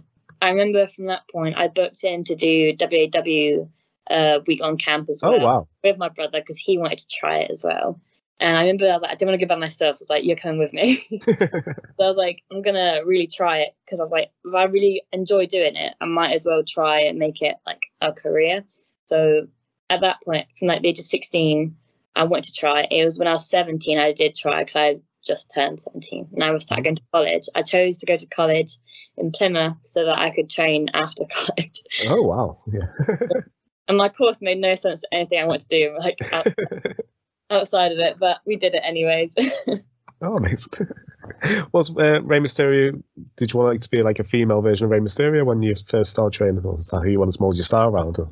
I 0.43 0.51
remember 0.51 0.87
from 0.87 1.07
that 1.07 1.29
point, 1.31 1.57
I 1.57 1.69
booked 1.69 2.05
in 2.05 2.25
to 2.25 2.35
do 2.35 2.75
WAW 2.79 3.69
uh, 4.11 4.41
week 4.47 4.63
on 4.63 4.77
camp 4.77 5.09
as 5.09 5.21
well 5.23 5.35
Oh 5.41 5.45
wow. 5.45 5.69
with 5.83 5.97
my 5.97 6.11
brother 6.11 6.41
because 6.41 6.59
he 6.59 6.77
wanted 6.77 6.99
to 6.99 7.09
try 7.09 7.39
it 7.39 7.51
as 7.51 7.65
well. 7.65 7.99
And 8.41 8.57
I 8.57 8.63
remember 8.63 8.89
I 8.89 8.93
was 8.93 9.03
like, 9.03 9.13
I 9.13 9.15
didn't 9.15 9.29
want 9.29 9.41
to 9.41 9.47
go 9.47 9.55
by 9.55 9.61
myself. 9.61 9.97
So 9.97 10.03
I 10.03 10.05
was 10.05 10.11
like, 10.11 10.25
you're 10.25 10.37
coming 10.37 10.59
with 10.59 10.73
me. 10.73 11.07
so 11.23 11.33
I 11.33 12.09
was 12.09 12.17
like, 12.17 12.43
I'm 12.51 12.63
going 12.63 12.75
to 12.75 13.03
really 13.07 13.29
try 13.29 13.61
it 13.61 13.75
because 13.85 14.01
I 14.01 14.03
was 14.03 14.13
like, 14.13 14.31
if 14.45 14.55
I 14.55 14.65
really 14.65 15.03
enjoy 15.13 15.47
doing 15.47 15.77
it, 15.77 15.95
I 16.01 16.07
might 16.07 16.33
as 16.33 16.45
well 16.45 16.63
try 16.67 17.03
and 17.03 17.19
make 17.19 17.43
it 17.43 17.57
like 17.67 17.83
a 18.01 18.13
career. 18.13 18.65
So 19.07 19.47
at 19.89 20.01
that 20.01 20.21
point, 20.23 20.47
from 20.59 20.69
like 20.69 20.83
the 20.83 20.89
age 20.89 20.99
of 20.99 21.05
16, 21.05 21.77
I 22.17 22.25
wanted 22.25 22.47
to 22.47 22.53
try. 22.53 22.87
it. 22.91 23.05
Was 23.05 23.19
when 23.19 23.29
I 23.29 23.33
was 23.33 23.49
17, 23.49 23.99
I 23.99 24.13
did 24.13 24.35
try 24.35 24.63
because 24.63 24.77
I 24.77 24.97
just 25.25 25.53
turned 25.55 25.81
17 25.81 26.31
and 26.35 26.45
I 26.45 26.51
was 26.51 26.65
starting 26.65 26.85
going 26.85 26.97
to 26.97 27.03
college. 27.13 27.49
I 27.55 27.63
chose 27.63 27.99
to 27.99 28.07
go 28.07 28.17
to 28.17 28.27
college 28.27 28.77
in 29.17 29.31
Plymouth 29.31 29.79
so 29.81 30.05
that 30.05 30.19
I 30.19 30.31
could 30.31 30.51
train 30.51 30.91
after 30.93 31.25
college. 31.33 31.83
Oh 32.09 32.23
wow. 32.23 32.59
Yeah. 32.67 33.41
And 33.87 33.99
my 33.99 34.09
course 34.09 34.41
made 34.41 34.57
no 34.57 34.75
sense 34.77 35.03
to 35.03 35.09
anything 35.13 35.39
I 35.39 35.45
wanted 35.45 35.69
to 35.69 35.79
do, 35.79 35.99
like 35.99 36.17
outside 37.51 37.93
of 37.93 37.99
it, 37.99 38.17
but 38.19 38.39
we 38.47 38.57
did 38.57 38.75
it 38.75 38.83
anyways. 38.85 39.35
oh, 40.23 40.37
amazing. 40.37 40.89
Was 41.73 41.91
uh, 41.91 42.21
Rey 42.23 42.39
Mysterio? 42.39 43.03
Did 43.37 43.53
you 43.53 43.59
want 43.59 43.73
like 43.73 43.81
to 43.81 43.91
be 43.91 44.03
like 44.03 44.19
a 44.19 44.25
female 44.25 44.61
version 44.61 44.85
of 44.85 44.91
Rey 44.91 45.01
Mysterio 45.01 45.45
when 45.45 45.63
you 45.63 45.75
first 45.75 46.11
started 46.11 46.37
training, 46.37 46.65
or 46.65 46.73
was 46.73 46.89
that 46.89 47.01
who 47.01 47.09
you 47.09 47.19
wanted 47.19 47.33
to 47.33 47.43
mold 47.43 47.57
your 47.57 47.65
style 47.65 47.89
around? 47.89 48.19
Or? 48.19 48.31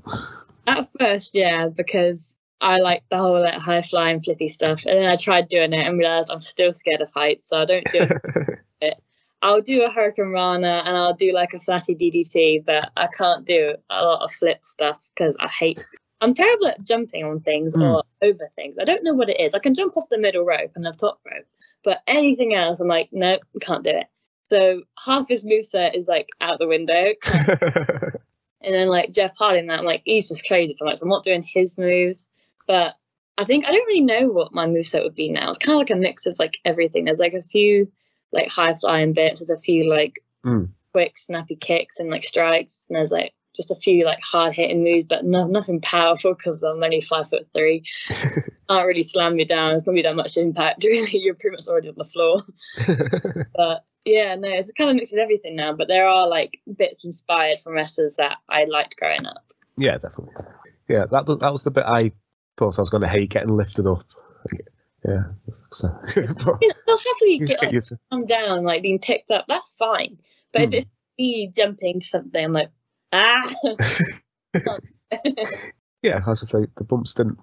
At 0.67 0.87
first, 1.01 1.35
yeah, 1.35 1.69
because 1.75 2.37
I 2.61 2.79
like 2.79 3.03
the 3.09 3.17
whole 3.17 3.41
like 3.41 3.55
high 3.55 3.83
flying 3.83 4.21
flippy 4.21 4.49
stuff, 4.49 4.85
and 4.85 4.99
then 4.99 5.11
I 5.11 5.17
tried 5.17 5.49
doing 5.49 5.73
it 5.73 5.87
and 5.87 5.99
realized 5.99 6.31
I'm 6.31 6.43
still 6.43 6.73
scared 6.73 7.01
of 7.01 7.11
heights, 7.15 7.49
so 7.49 7.59
I 7.59 7.65
don't 7.65 7.91
do 7.91 8.07
it. 8.83 9.03
I'll 9.43 9.61
do 9.61 9.83
a 9.83 9.91
Hurricanrana 9.91 10.87
and 10.87 10.97
I'll 10.97 11.15
do 11.15 11.33
like 11.33 11.53
a 11.53 11.59
flashy 11.59 11.97
DDT, 11.97 12.65
but 12.65 12.91
I 12.97 13.09
can't 13.09 13.45
do 13.45 13.75
a 13.91 14.05
lot 14.05 14.23
of 14.23 14.31
flip 14.31 14.65
stuff 14.65 15.11
because 15.15 15.37
I 15.41 15.49
hate. 15.49 15.85
I'm 16.23 16.33
terrible 16.35 16.69
at 16.69 16.83
jumping 16.83 17.25
on 17.25 17.41
things 17.41 17.75
Mm. 17.77 17.83
or 17.83 18.03
over 18.23 18.49
things. 18.57 18.79
I 18.79 18.85
don't 18.85 19.05
know 19.05 19.13
what 19.15 19.29
it 19.29 19.39
is. 19.41 19.53
I 19.55 19.59
can 19.59 19.75
jump 19.75 19.97
off 19.97 20.09
the 20.09 20.17
middle 20.19 20.45
rope 20.45 20.71
and 20.75 20.85
the 20.87 20.93
top 20.93 21.21
rope, 21.31 21.45
but 21.85 22.01
anything 22.07 22.55
else, 22.55 22.81
I'm 22.81 22.89
like, 22.89 23.11
nope, 23.13 23.43
can't 23.61 23.85
do 23.85 23.91
it. 23.91 24.07
So 24.49 24.83
half 25.05 25.29
his 25.29 25.45
moveset 25.45 25.95
is 25.95 26.09
like 26.09 26.29
out 26.41 26.59
the 26.59 26.69
window. 26.69 27.13
And 28.65 28.73
then 28.73 28.87
like 28.89 29.11
Jeff 29.11 29.35
Hardy, 29.37 29.67
that 29.67 29.79
I'm 29.81 29.85
like, 29.85 30.03
he's 30.05 30.29
just 30.29 30.47
crazy. 30.47 30.73
So 30.73 30.85
I'm 30.87 30.93
like, 30.93 31.03
I'm 31.03 31.09
not 31.09 31.25
doing 31.25 31.43
his 31.43 31.77
moves. 31.79 32.29
But 32.69 32.95
I 33.37 33.45
think 33.45 33.65
I 33.65 33.73
don't 33.73 33.87
really 33.87 34.03
know 34.03 34.29
what 34.29 34.55
my 34.55 34.67
moveset 34.67 35.03
would 35.03 35.17
be 35.17 35.31
now. 35.31 35.49
It's 35.49 35.59
kind 35.59 35.75
of 35.75 35.79
like 35.81 35.91
a 35.91 36.01
mix 36.01 36.27
of 36.27 36.39
like 36.39 36.59
everything. 36.65 37.05
There's 37.05 37.19
like 37.19 37.35
a 37.35 37.43
few 37.43 37.91
like 38.31 38.47
high 38.47 38.75
flying 38.75 39.15
bits. 39.15 39.41
There's 39.41 39.51
a 39.51 39.59
few 39.61 39.91
like 39.91 40.15
Mm. 40.45 40.69
quick 40.93 41.19
snappy 41.19 41.57
kicks 41.57 41.99
and 41.99 42.09
like 42.09 42.23
strikes. 42.23 42.87
And 42.89 42.97
there's 42.97 43.11
like 43.11 43.33
just 43.57 43.71
a 43.71 43.75
few 43.77 44.05
like 44.05 44.21
hard 44.23 44.55
hitting 44.55 44.83
moves, 44.83 45.05
but 45.05 45.25
no, 45.25 45.47
nothing 45.47 45.81
powerful 45.81 46.35
because 46.35 46.63
I'm 46.63 46.83
only 46.83 47.01
five 47.01 47.29
foot 47.29 47.49
three. 47.55 47.85
Can't 48.69 48.87
really 48.87 49.03
slam 49.03 49.37
me 49.37 49.45
down. 49.45 49.75
It's 49.75 49.87
not 49.87 49.95
be 49.95 50.03
that 50.03 50.17
much 50.17 50.37
impact. 50.37 50.83
Really, 50.85 51.19
you're 51.19 51.35
pretty 51.35 51.57
much 51.57 51.69
already 51.69 51.89
on 51.89 51.95
the 51.99 52.05
floor. 52.05 52.43
but 53.55 53.85
yeah, 54.05 54.35
no, 54.37 54.49
it's 54.49 54.73
kind 54.73 54.91
of 54.91 54.97
mix 54.97 55.13
of 55.13 55.19
everything 55.19 55.57
now. 55.57 55.75
But 55.75 55.89
there 55.89 56.09
are 56.09 56.27
like 56.29 56.61
bits 56.77 57.05
inspired 57.05 57.59
from 57.59 57.75
wrestlers 57.75 58.17
that 58.17 58.39
I 58.49 58.65
liked 58.65 58.97
growing 58.97 59.27
up. 59.27 59.45
yeah, 59.77 59.99
definitely. 59.99 60.35
Yeah, 60.89 61.05
that 61.11 61.27
was- 61.27 61.39
that 61.39 61.53
was 61.53 61.63
the 61.65 61.71
bit 61.71 61.85
I 61.87 62.13
thought 62.57 62.79
I 62.79 62.83
was 62.83 62.91
going 62.91 63.03
to 63.03 63.09
hate 63.09 63.31
getting 63.31 63.51
lifted 63.51 63.87
up. 63.87 64.03
Yeah. 65.05 65.23
So, 65.73 65.89
but 66.15 66.59
You 66.63 66.69
know, 66.69 66.75
I'll 66.89 66.99
happily 66.99 67.33
you 67.33 67.47
get 67.47 67.61
get 67.61 67.75
like, 67.75 68.01
calm 68.11 68.25
down, 68.27 68.65
like 68.65 68.83
being 68.83 68.99
picked 69.01 69.31
up. 69.31 69.47
That's 69.49 69.75
fine. 69.75 70.19
But 70.53 70.63
Hmm. 70.63 70.69
if 70.69 70.73
it's 70.75 70.87
me 71.19 71.53
jumping 71.55 72.01
to 72.01 72.07
something, 72.07 72.45
I'm 72.45 72.53
like, 72.53 72.71
ah. 73.13 73.55
Yeah, 76.03 76.21
I 76.27 76.31
was 76.31 76.41
just 76.41 76.53
like 76.53 76.75
the 76.75 76.83
bumps 76.85 77.15
didn't. 77.15 77.39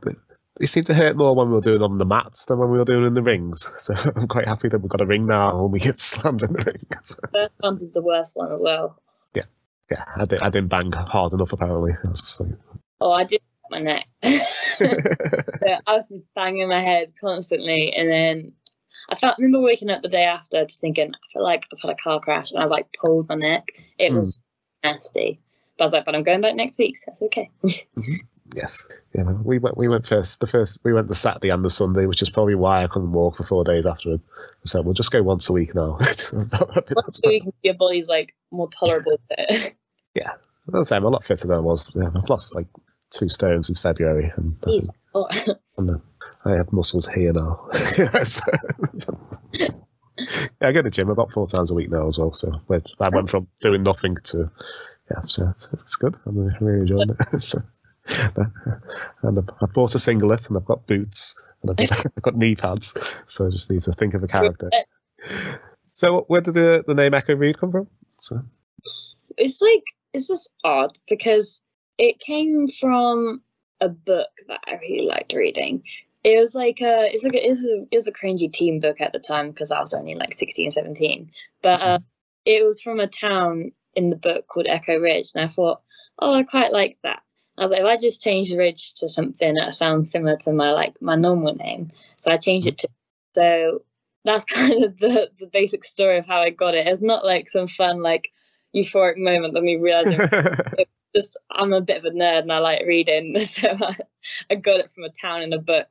They 0.60 0.66
seemed 0.66 0.88
to 0.88 0.94
hurt 0.94 1.16
more 1.16 1.34
when 1.34 1.48
we 1.48 1.54
were 1.54 1.62
doing 1.62 1.82
on 1.82 1.98
the 1.98 2.06
mats 2.06 2.44
than 2.46 2.60
when 2.60 2.70
we 2.70 2.78
were 2.78 2.84
doing 2.84 3.06
in 3.06 3.14
the 3.14 3.22
rings. 3.22 3.66
So 3.78 3.94
I'm 4.16 4.28
quite 4.28 4.48
happy 4.48 4.68
that 4.68 4.80
we've 4.80 4.90
got 4.90 5.00
a 5.00 5.06
ring 5.06 5.26
now 5.26 5.64
and 5.64 5.72
we 5.72 5.80
get 5.80 5.98
slammed 6.00 6.44
in 6.44 6.52
the 6.52 6.64
ring. 6.66 7.02
First 7.34 7.58
bump 7.60 7.82
is 7.82 7.94
the 7.94 8.02
worst 8.02 8.36
one 8.36 8.52
as 8.52 8.60
well. 8.62 9.02
yeah, 9.34 10.04
I, 10.18 10.26
did, 10.26 10.42
I 10.42 10.50
didn't 10.50 10.68
bang 10.68 10.92
hard 10.92 11.32
enough 11.34 11.54
apparently. 11.54 11.94
I 12.04 12.10
was 12.10 12.20
just 12.22 12.40
like, 12.42 12.50
Oh, 13.00 13.12
I 13.12 13.24
just 13.24 13.44
my 13.72 13.80
neck. 13.80 14.08
I 14.24 14.44
was 15.88 16.12
banging 16.36 16.68
my 16.68 16.82
head 16.82 17.14
constantly, 17.22 17.94
and 17.96 18.10
then 18.12 18.52
I 19.10 19.16
felt. 19.16 19.38
remember 19.38 19.62
waking 19.62 19.90
up 19.90 20.02
the 20.02 20.10
day 20.10 20.24
after, 20.26 20.66
just 20.66 20.82
thinking, 20.82 21.14
I 21.14 21.18
feel 21.32 21.44
like 21.44 21.66
I've 21.72 21.80
had 21.80 21.92
a 21.92 21.96
car 21.96 22.20
crash, 22.20 22.52
and 22.52 22.60
I 22.62 22.66
like 22.66 22.88
pulled 23.00 23.30
my 23.30 23.36
neck. 23.36 23.70
It 23.98 24.10
Hmm. 24.12 24.18
was 24.18 24.40
nasty. 24.84 25.40
But 25.80 25.86
I 25.86 25.88
was 25.88 25.94
like, 25.94 26.06
but 26.06 26.14
I'm 26.14 26.24
going 26.24 26.42
back 26.42 26.56
next 26.56 26.78
week, 26.78 26.98
so 26.98 27.06
that's 27.08 27.24
okay. 27.24 27.50
yes, 28.54 28.86
yeah. 29.16 29.24
no, 29.24 29.40
We 29.46 29.60
went. 29.60 29.78
We 29.78 29.88
went 29.88 30.06
first. 30.06 30.42
The 30.42 30.48
first 30.48 30.80
we 30.84 30.92
went 30.92 31.08
the 31.08 31.16
Saturday 31.16 31.50
and 31.50 31.64
the 31.64 31.70
Sunday, 31.70 32.06
which 32.06 32.22
is 32.22 32.30
probably 32.30 32.56
why 32.56 32.84
I 32.84 32.88
couldn't 32.88 33.14
walk 33.14 33.38
for 33.38 33.44
four 33.44 33.64
days 33.64 33.86
afterward. 33.86 34.20
So 34.66 34.82
we'll 34.82 34.94
just 34.94 35.12
go 35.12 35.24
once 35.24 35.50
a 35.50 35.54
week 35.54 35.74
now. 35.74 35.92
Once 36.34 37.22
a 37.24 37.28
week, 37.28 37.44
your 37.64 37.76
body's 37.76 38.10
like 38.10 38.36
more 38.52 38.68
tolerable. 38.68 39.18
to 39.30 39.36
it. 39.38 39.76
That's 40.68 40.92
I'm 40.92 41.06
a 41.06 41.10
lot 41.10 41.24
fitter 41.24 41.48
than 41.48 41.58
I 41.58 41.62
was. 41.62 41.92
Yeah, 41.96 42.10
I've 42.16 42.30
lost 42.30 42.54
like 42.54 42.68
two 43.10 43.30
stones 43.30 43.68
since 43.68 43.80
February, 43.80 44.32
and 44.36 44.56
I, 44.68 44.70
think, 44.70 44.86
Oh, 45.16 45.28
and, 45.78 45.90
uh, 45.92 45.98
I 46.46 46.52
have 46.58 46.72
muscles 46.74 47.08
here 47.08 47.34
now. 47.34 47.70
So- 48.26 49.20
yeah, 49.54 49.70
I 50.62 50.72
go 50.74 50.80
to 50.80 50.84
the 50.84 50.90
gym 50.90 51.10
about 51.10 51.32
four 51.32 51.48
times 51.48 51.72
a 51.72 51.74
week 51.74 51.90
now 51.90 52.08
as 52.08 52.20
well. 52.20 52.34
So 52.34 52.52
I 53.00 53.10
went 53.10 53.30
from 53.30 53.48
doing 53.62 53.84
nothing 53.84 54.16
to 54.26 54.52
yeah, 55.12 55.22
so 55.22 55.50
it's, 55.50 55.68
it's 55.74 55.96
good. 55.96 56.16
I'm 56.26 56.38
really, 56.60 56.80
enjoying 56.80 57.10
it. 57.10 57.24
so, 57.44 57.60
and 59.22 59.40
I've, 59.40 59.50
I've 59.62 59.74
bought 59.74 59.96
a 59.96 60.00
singlet 60.00 60.48
and 60.48 60.58
I've 60.58 60.66
got 60.66 60.88
boots 60.88 61.36
and 61.62 61.72
I've 61.72 61.78
got, 61.78 62.06
I've 62.18 62.24
got 62.24 62.36
knee 62.36 62.56
pads. 62.56 63.22
So 63.28 63.48
I 63.48 63.50
just 63.50 63.72
need 63.72 63.82
to 63.82 63.94
think 63.94 64.14
of 64.14 64.24
a 64.24 64.28
character. 64.28 64.70
So 65.90 66.26
where 66.28 66.42
did 66.42 66.54
the, 66.54 66.84
the 66.86 66.94
name 66.94 67.14
Echo 67.14 67.36
Reed 67.36 67.60
come 67.60 67.72
from? 67.72 67.88
So 68.16 68.42
it's 69.38 69.62
like 69.62 69.84
it's 70.14 70.28
just 70.28 70.54
odd 70.64 70.92
because 71.08 71.62
it 71.98 72.20
came 72.20 72.68
from 72.68 73.42
a 73.82 73.90
book 73.90 74.30
that 74.48 74.60
I 74.68 74.76
really 74.76 75.08
liked 75.08 75.34
reading. 75.34 75.84
It 76.24 76.40
was 76.40 76.54
like 76.54 76.82
a 76.82 77.14
it's 77.14 77.24
like 77.24 77.34
a, 77.34 77.46
it 77.46 77.50
was 77.50 77.66
a, 77.66 77.86
it 77.92 77.96
was 77.96 78.08
a 78.08 78.12
cringy 78.12 78.52
teen 78.52 78.80
book 78.80 79.02
at 79.02 79.14
the 79.14 79.20
time 79.20 79.50
because 79.50 79.72
I 79.72 79.80
was 79.80 79.94
only 79.94 80.16
like 80.16 80.34
16 80.34 80.72
17 80.72 81.32
but 81.62 81.82
uh, 81.82 82.00
it 82.46 82.66
was 82.66 82.82
from 82.82 83.00
a 83.00 83.08
town 83.08 83.72
in 84.04 84.10
the 84.10 84.16
book 84.16 84.48
called 84.48 84.68
Echo 84.68 84.98
Ridge 84.98 85.32
and 85.36 85.44
I 85.44 85.48
thought 85.48 85.82
oh 86.20 86.34
I 86.34 86.44
quite 86.44 86.72
like 86.72 86.98
that 87.04 87.22
I 87.58 87.64
was 87.64 87.72
like 87.72 87.82
if 87.82 87.86
I 87.86 87.98
just 87.98 88.22
change 88.22 88.52
Ridge 88.52 88.94
to 88.96 89.10
something 89.10 89.56
that 89.56 89.76
sounds 89.76 90.12
similar 90.12 90.38
to 90.38 90.54
my 90.54 90.72
like 90.72 91.02
my 91.02 91.16
normal 91.16 91.56
name 91.56 91.92
so 92.16 92.32
I 92.32 92.38
changed 92.38 92.68
it 92.68 92.78
to 92.80 92.90
so 93.36 93.82
that's 94.26 94.46
kind 94.60 94.84
of 94.84 94.98
the 94.98 95.30
the 95.40 95.48
basic 95.48 95.86
story 95.86 96.18
of 96.18 96.26
how 96.26 96.40
I 96.42 96.50
got 96.50 96.76
it 96.76 96.88
it's 96.88 97.02
not 97.02 97.26
like 97.26 97.50
some 97.50 97.68
fun 97.68 98.02
like 98.02 98.32
euphoric 98.76 99.18
moment 99.18 99.54
that 99.54 99.64
me 99.64 99.78
realizing 99.78 100.20
just 101.16 101.38
I'm 101.52 101.74
a 101.74 101.82
bit 101.82 101.98
of 101.98 102.06
a 102.06 102.12
nerd 102.12 102.44
and 102.44 102.52
I 102.52 102.60
like 102.60 102.86
reading, 102.86 103.38
so 103.46 103.70
I, 103.70 103.96
I 104.50 104.56
got 104.56 104.80
it 104.80 104.92
from 104.92 105.04
a 105.04 105.10
town 105.10 105.42
in 105.42 105.54
a 105.54 105.60
book. 105.60 105.88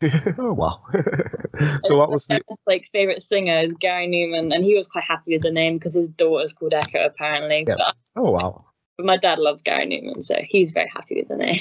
oh 0.38 0.52
wow. 0.52 0.82
so 1.84 1.96
what 1.96 2.10
was 2.10 2.26
the? 2.26 2.42
like 2.66 2.86
favorite 2.92 3.22
singer 3.22 3.60
is 3.60 3.74
Gary 3.74 4.06
Numan, 4.08 4.54
and 4.54 4.62
he 4.64 4.74
was 4.74 4.86
quite 4.86 5.04
happy 5.04 5.34
with 5.34 5.42
the 5.42 5.52
name 5.52 5.78
because 5.78 5.94
his 5.94 6.08
daughter's 6.08 6.52
called 6.52 6.74
Echo 6.74 7.04
apparently. 7.04 7.64
Yeah. 7.66 7.76
But, 7.78 7.96
Oh 8.14 8.30
wow. 8.30 8.66
but 8.98 9.06
my 9.06 9.16
dad 9.16 9.38
loves 9.38 9.62
Gary 9.62 9.86
Numan, 9.86 10.22
so 10.22 10.36
he's 10.42 10.72
very 10.72 10.88
happy 10.88 11.16
with 11.16 11.28
the 11.28 11.36
name. 11.36 11.60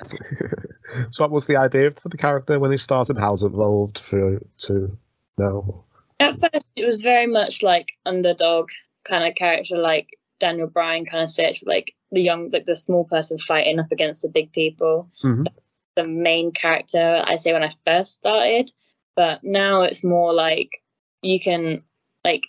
so 1.10 1.22
what 1.22 1.30
was 1.30 1.46
the 1.46 1.56
idea 1.56 1.90
for 1.90 2.08
the 2.08 2.16
character 2.16 2.58
when 2.58 2.70
he 2.70 2.78
started? 2.78 3.18
How's 3.18 3.42
it 3.42 3.48
evolved 3.48 3.98
for 3.98 4.40
to 4.58 4.96
now? 5.38 5.84
At 6.20 6.36
first, 6.36 6.64
it 6.76 6.86
was 6.86 7.02
very 7.02 7.26
much 7.26 7.62
like 7.62 7.92
underdog 8.06 8.70
kind 9.04 9.28
of 9.28 9.34
character, 9.34 9.76
like 9.76 10.18
Daniel 10.40 10.68
Bryan 10.68 11.04
kind 11.04 11.22
of 11.22 11.28
search 11.28 11.60
for 11.60 11.66
like 11.66 11.94
the 12.12 12.22
young, 12.22 12.50
like 12.50 12.64
the 12.64 12.76
small 12.76 13.04
person 13.04 13.36
fighting 13.36 13.78
up 13.78 13.92
against 13.92 14.22
the 14.22 14.28
big 14.28 14.52
people. 14.52 15.10
Mhm. 15.22 15.46
The 15.96 16.06
main 16.06 16.52
character, 16.52 17.22
I 17.24 17.36
say 17.36 17.52
when 17.52 17.62
I 17.62 17.70
first 17.84 18.14
started, 18.14 18.70
but 19.16 19.44
now 19.44 19.82
it's 19.82 20.02
more 20.02 20.32
like 20.32 20.82
you 21.22 21.40
can 21.40 21.84
like 22.24 22.44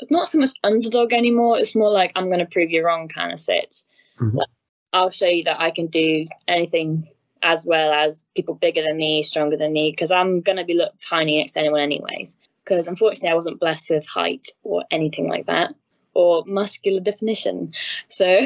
it's 0.00 0.10
not 0.10 0.28
so 0.28 0.38
much 0.38 0.52
underdog 0.64 1.12
anymore. 1.12 1.58
It's 1.58 1.74
more 1.74 1.90
like 1.90 2.12
I'm 2.16 2.28
going 2.28 2.40
to 2.40 2.46
prove 2.46 2.70
you 2.70 2.84
wrong 2.84 3.08
kind 3.08 3.32
of 3.32 3.40
sit. 3.40 3.84
Mhm. 4.18 4.34
Like, 4.34 4.48
I'll 4.92 5.10
show 5.10 5.26
you 5.26 5.44
that 5.44 5.60
I 5.60 5.70
can 5.70 5.86
do 5.86 6.24
anything 6.48 7.08
as 7.42 7.66
well 7.66 7.92
as 7.92 8.26
people 8.36 8.54
bigger 8.54 8.82
than 8.82 8.96
me, 8.96 9.22
stronger 9.22 9.56
than 9.56 9.72
me, 9.72 9.90
because 9.90 10.10
I'm 10.10 10.40
going 10.40 10.58
to 10.58 10.64
be 10.64 10.74
looked 10.74 11.02
tiny 11.02 11.38
next 11.38 11.52
to 11.52 11.60
anyone 11.60 11.80
anyways. 11.80 12.36
Because 12.64 12.86
unfortunately, 12.86 13.30
I 13.30 13.34
wasn't 13.34 13.58
blessed 13.58 13.90
with 13.90 14.06
height 14.06 14.46
or 14.62 14.84
anything 14.90 15.28
like 15.28 15.46
that, 15.46 15.74
or 16.14 16.44
muscular 16.46 17.00
definition. 17.00 17.72
So 18.08 18.40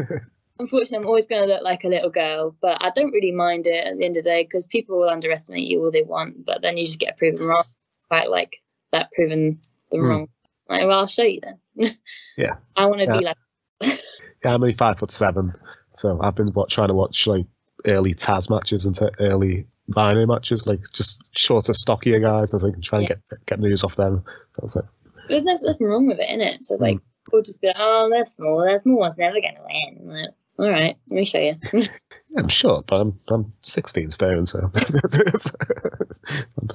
unfortunately, 0.58 0.98
I'm 0.98 1.06
always 1.06 1.26
going 1.26 1.46
to 1.46 1.52
look 1.54 1.62
like 1.62 1.84
a 1.84 1.88
little 1.88 2.10
girl, 2.10 2.56
but 2.60 2.78
I 2.82 2.90
don't 2.90 3.12
really 3.12 3.32
mind 3.32 3.66
it 3.66 3.86
at 3.86 3.96
the 3.98 4.04
end 4.04 4.16
of 4.16 4.24
the 4.24 4.30
day 4.30 4.42
because 4.44 4.66
people 4.66 4.98
will 4.98 5.08
underestimate 5.08 5.66
you 5.66 5.84
all 5.84 5.90
they 5.90 6.02
want, 6.02 6.44
but 6.44 6.62
then 6.62 6.76
you 6.76 6.84
just 6.84 7.00
get 7.00 7.16
proven 7.18 7.46
wrong. 7.46 7.64
Quite 8.08 8.30
like 8.30 8.56
that 8.92 9.10
proven 9.12 9.60
the 9.90 9.98
Hmm. 9.98 10.04
wrong. 10.06 10.28
Like, 10.68 10.86
well, 10.86 11.00
I'll 11.00 11.06
show 11.06 11.22
you 11.22 11.40
then. 11.40 11.96
Yeah. 12.36 12.54
I 12.76 12.86
want 12.86 13.00
to 13.00 13.06
Yeah. 13.06 13.18
be 13.18 13.24
like. 13.24 13.36
Yeah, 14.44 14.54
I'm 14.54 14.62
only 14.62 14.74
five 14.74 14.98
foot 14.98 15.10
seven, 15.10 15.54
so 15.92 16.20
I've 16.20 16.34
been 16.36 16.48
what, 16.48 16.68
trying 16.68 16.88
to 16.88 16.94
watch 16.94 17.26
like 17.26 17.46
early 17.86 18.14
Taz 18.14 18.48
matches 18.50 18.84
and 18.86 18.94
t- 18.94 19.08
early 19.18 19.66
Rhino 19.88 20.26
matches, 20.26 20.66
like 20.66 20.80
just 20.92 21.24
shorter, 21.36 21.72
stockier 21.72 22.20
guys. 22.20 22.52
I 22.54 22.58
think 22.58 22.74
and 22.74 22.84
try 22.84 22.98
and 23.00 23.08
Yeah. 23.08 23.14
get 23.16 23.46
get 23.46 23.60
news 23.60 23.82
off 23.82 23.96
them. 23.96 24.22
So 24.52 24.60
I 24.60 24.62
was 24.62 24.76
like, 24.76 24.84
There's 25.28 25.42
nothing 25.62 25.86
wrong 25.86 26.06
with 26.06 26.18
it, 26.20 26.28
innit? 26.28 26.62
So 26.62 26.76
like, 26.76 26.98
we'll 27.32 27.42
just 27.42 27.60
be 27.60 27.68
like, 27.68 27.76
oh, 27.78 28.08
they're 28.10 28.24
small. 28.24 28.60
They're 28.60 28.78
small 28.78 28.98
one's 28.98 29.16
never 29.18 29.40
going 29.40 29.56
to 29.56 29.62
win. 29.62 30.08
Like, 30.08 30.30
all 30.58 30.70
right, 30.70 30.96
let 31.10 31.16
me 31.16 31.24
show 31.24 31.38
you. 31.38 31.54
I'm 32.38 32.48
short, 32.48 32.86
but 32.86 33.00
I'm 33.00 33.12
I'm 33.30 33.50
16 33.60 34.10
stone, 34.10 34.46
so 34.46 34.70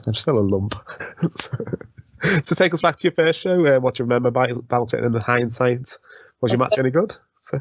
I'm, 0.08 0.14
still 0.14 0.40
a 0.40 0.42
lump. 0.42 0.76
so 2.44 2.56
take 2.56 2.74
us 2.74 2.82
back 2.82 2.98
to 2.98 3.04
your 3.04 3.14
first 3.14 3.40
show. 3.40 3.66
Uh, 3.66 3.80
what 3.80 3.96
do 3.96 4.04
you 4.04 4.06
remember 4.06 4.30
about, 4.30 4.52
about 4.52 4.94
it 4.94 5.04
in 5.04 5.12
the 5.12 5.22
hindsight? 5.22 5.98
Was 6.42 6.52
your 6.52 6.60
match 6.60 6.78
any 6.78 6.92
good? 6.92 7.16
So, 7.38 7.58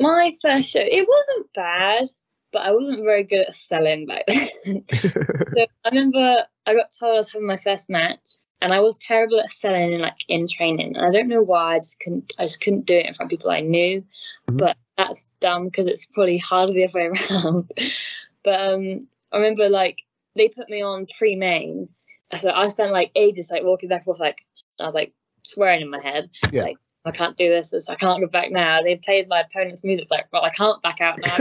My 0.00 0.32
first 0.40 0.70
show, 0.70 0.80
it 0.80 1.08
wasn't 1.08 1.52
bad, 1.52 2.08
but 2.52 2.62
I 2.62 2.72
wasn't 2.72 3.02
very 3.02 3.24
good 3.24 3.46
at 3.46 3.54
selling 3.54 4.06
back 4.06 4.24
then. 4.26 4.84
so 4.88 5.66
I 5.84 5.88
remember 5.88 6.46
I 6.66 6.74
got 6.74 6.92
told 6.98 7.14
I 7.14 7.18
was 7.18 7.32
having 7.32 7.46
my 7.46 7.56
first 7.56 7.90
match, 7.90 8.38
and 8.60 8.72
I 8.72 8.80
was 8.80 8.98
terrible 8.98 9.40
at 9.40 9.50
selling 9.50 9.92
in 9.92 10.00
like 10.00 10.16
in 10.28 10.46
training. 10.46 10.96
And 10.96 11.04
I 11.04 11.10
don't 11.10 11.28
know 11.28 11.42
why. 11.42 11.74
I 11.74 11.78
just 11.78 11.98
couldn't. 12.00 12.34
I 12.38 12.44
just 12.44 12.60
couldn't 12.60 12.86
do 12.86 12.94
it 12.96 13.06
in 13.06 13.14
front 13.14 13.32
of 13.32 13.38
people 13.38 13.50
I 13.50 13.60
knew. 13.60 14.04
Mhm. 14.48 14.58
But 14.58 14.76
that's 14.98 15.30
dumb 15.40 15.66
because 15.66 15.86
it's 15.86 16.04
probably 16.06 16.36
harder 16.38 16.72
the 16.74 16.84
other 16.84 16.98
way 16.98 17.06
around. 17.06 17.70
but 18.42 18.60
um, 18.74 19.06
I 19.32 19.36
remember 19.38 19.68
like 19.70 20.02
they 20.34 20.48
put 20.48 20.68
me 20.68 20.82
on 20.82 21.06
pre-main, 21.16 21.88
so 22.36 22.50
I 22.50 22.68
spent 22.68 22.92
like 22.92 23.10
ages 23.14 23.50
like 23.50 23.62
walking 23.64 23.88
back 23.88 23.98
and 24.00 24.04
forth, 24.06 24.20
like 24.20 24.38
I 24.78 24.84
was 24.84 24.94
like 24.94 25.12
swearing 25.44 25.80
in 25.80 25.88
my 25.90 26.00
head. 26.02 26.28
It's 26.42 26.52
Yeah. 26.52 26.62
like 26.64 26.76
I 27.04 27.12
can't 27.12 27.36
do 27.38 27.48
this. 27.48 27.70
this- 27.70 27.88
I 27.88 27.94
can't 27.94 28.20
go 28.20 28.26
back 28.26 28.50
now. 28.50 28.82
They 28.82 28.96
played 28.96 29.28
my 29.28 29.40
opponent's 29.40 29.82
music. 29.84 30.02
It's 30.02 30.10
like, 30.10 30.26
well, 30.32 30.42
I 30.44 30.50
can't 30.50 30.82
back 30.82 31.00
out 31.00 31.18
now. 31.20 31.36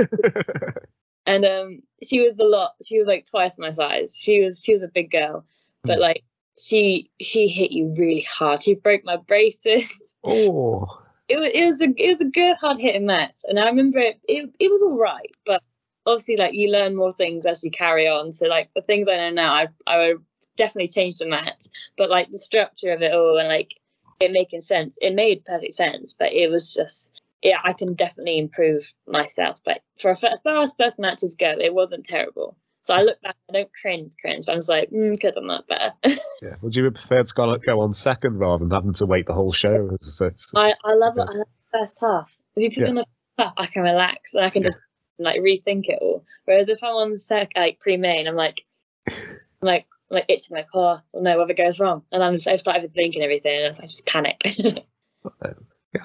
and 1.26 1.44
um, 1.46 1.82
she 2.04 2.22
was 2.22 2.40
a 2.40 2.46
lot. 2.46 2.76
She 2.86 2.98
was 3.00 3.08
like 3.08 3.26
twice 3.30 3.58
my 3.58 3.72
size. 3.72 4.16
She 4.16 4.42
was 4.44 4.64
she 4.64 4.74
was 4.74 4.84
a 4.84 4.88
big 4.88 5.12
girl, 5.12 5.46
but 5.84 5.98
Mm. 5.98 6.02
like 6.02 6.24
she 6.60 7.10
she 7.20 7.48
hit 7.48 7.72
you 7.72 7.94
really 7.98 8.22
hard. 8.22 8.62
She 8.64 8.76
broke 8.76 9.04
my 9.04 9.18
braces. 9.18 9.92
oh, 10.24 10.86
It 11.30 11.40
was 11.40 11.50
it 11.54 11.66
was 11.66 11.82
a 11.82 11.94
it 11.98 12.08
was 12.08 12.22
a 12.22 12.26
good 12.26 12.56
hard 12.58 12.80
hitting 12.80 13.06
match, 13.06 13.42
and 13.46 13.60
I 13.60 13.66
remember 13.66 14.00
it. 14.00 14.20
It, 14.28 14.56
it 14.60 14.72
was 14.72 14.82
all 14.82 14.98
right, 14.98 15.32
but 15.46 15.62
obviously 16.06 16.38
like 16.38 16.54
you 16.54 16.72
learn 16.72 16.96
more 16.96 17.12
things 17.12 17.46
as 17.46 17.64
you 17.64 17.72
carry 17.72 18.08
on. 18.08 18.32
So 18.32 18.48
like 18.48 18.70
the 18.74 18.82
things 18.82 19.08
I 19.08 19.18
know 19.18 19.32
now, 19.32 19.54
I 19.54 19.68
I 19.86 19.98
would 19.98 20.24
definitely 20.56 20.90
change 20.90 21.18
the 21.18 21.28
match. 21.28 21.66
But 21.98 22.10
like 22.10 22.30
the 22.32 22.38
structure 22.38 22.94
of 22.94 23.02
it 23.02 23.14
all 23.14 23.38
and 23.38 23.50
like 23.50 23.80
it 24.20 24.32
making 24.32 24.62
sense, 24.62 24.98
it 25.02 25.14
made 25.14 25.46
perfect 25.46 25.74
sense. 25.74 26.16
But 26.18 26.34
it 26.34 26.50
was 26.50 26.74
just 26.74 27.22
yeah, 27.42 27.60
I 27.64 27.74
can 27.74 27.94
definitely 27.94 28.40
improve 28.40 28.94
myself. 29.06 29.62
But 29.64 29.82
for 30.00 30.12
a 30.12 30.16
first, 30.16 30.34
as 30.34 30.40
far 30.42 30.60
as 30.60 30.76
first 30.76 31.00
matches 31.00 31.36
go, 31.36 31.56
it 31.60 31.74
wasn't 31.74 32.06
terrible. 32.06 32.58
So 32.88 32.94
I 32.94 33.02
look 33.02 33.22
back, 33.22 33.36
I 33.50 33.52
don't 33.52 33.70
cringe, 33.82 34.14
cringe. 34.22 34.46
But 34.46 34.54
I 34.54 34.56
was 34.56 34.70
like, 34.70 34.90
mm, 34.92 35.12
could 35.20 35.36
have 35.36 35.36
done 35.36 35.48
that 35.48 35.68
better. 35.68 35.94
yeah. 36.42 36.56
Would 36.62 36.74
you 36.74 36.86
have 36.86 36.94
preferred 36.94 37.28
to 37.28 37.60
go, 37.66 37.82
on 37.82 37.92
second 37.92 38.38
rather 38.38 38.64
than 38.64 38.74
having 38.74 38.94
to 38.94 39.06
wait 39.06 39.26
the 39.26 39.34
whole 39.34 39.52
show? 39.52 39.90
It's- 39.96 40.22
it's- 40.22 40.54
I, 40.56 40.74
I 40.86 40.94
love 40.94 41.18
it. 41.18 41.28
I 41.30 41.38
love 41.38 41.48
the 41.74 41.80
first 41.80 42.00
half. 42.00 42.34
If 42.56 42.64
you 42.64 42.70
put 42.70 42.78
Yeah. 42.78 42.84
me 42.86 42.90
on 42.92 42.96
the 42.96 43.04
first 43.04 43.40
half, 43.40 43.54
I 43.58 43.66
can 43.66 43.84
relax 43.84 44.36
and 44.36 44.46
I 44.46 44.50
can 44.50 44.64
just 44.64 44.78
like 45.20 45.42
rethink 45.42 45.90
it 45.90 46.00
all. 46.02 46.24
Whereas 46.46 46.70
if 46.70 46.82
I'm 46.82 46.96
on 46.96 47.12
the 47.12 47.20
sec 47.20 47.50
like 47.58 47.82
pre-main, 47.82 48.26
I'm 48.26 48.36
like, 48.36 48.66
I'm 49.10 49.14
like, 49.60 49.86
like 50.10 50.24
itching 50.30 50.56
like, 50.56 50.68
oh 50.74 51.02
no, 51.14 51.38
whatever 51.40 51.56
goes 51.56 51.82
wrong, 51.82 52.04
and 52.14 52.24
I'm 52.24 52.36
just 52.36 52.48
I 52.48 52.56
start 52.56 52.82
overthinking 52.82 53.20
everything, 53.20 53.66
and 53.66 53.78
I 53.84 53.88
just 53.88 54.06
panic. 54.06 54.42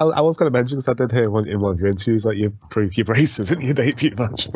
I, 0.00 0.04
I 0.04 0.20
was 0.22 0.36
going 0.36 0.50
to 0.52 0.58
mention 0.58 0.78
because 0.78 0.88
I 0.88 0.94
did 0.94 1.12
hear 1.12 1.30
one, 1.30 1.46
in 1.46 1.60
one 1.60 1.74
of 1.74 1.78
your 1.78 1.90
interviews 1.90 2.24
that 2.24 2.36
you 2.36 2.50
broke 2.70 2.96
your 2.96 3.04
braces 3.04 3.52
in 3.52 3.60
your 3.60 3.74
debut 3.74 4.14
match. 4.16 4.48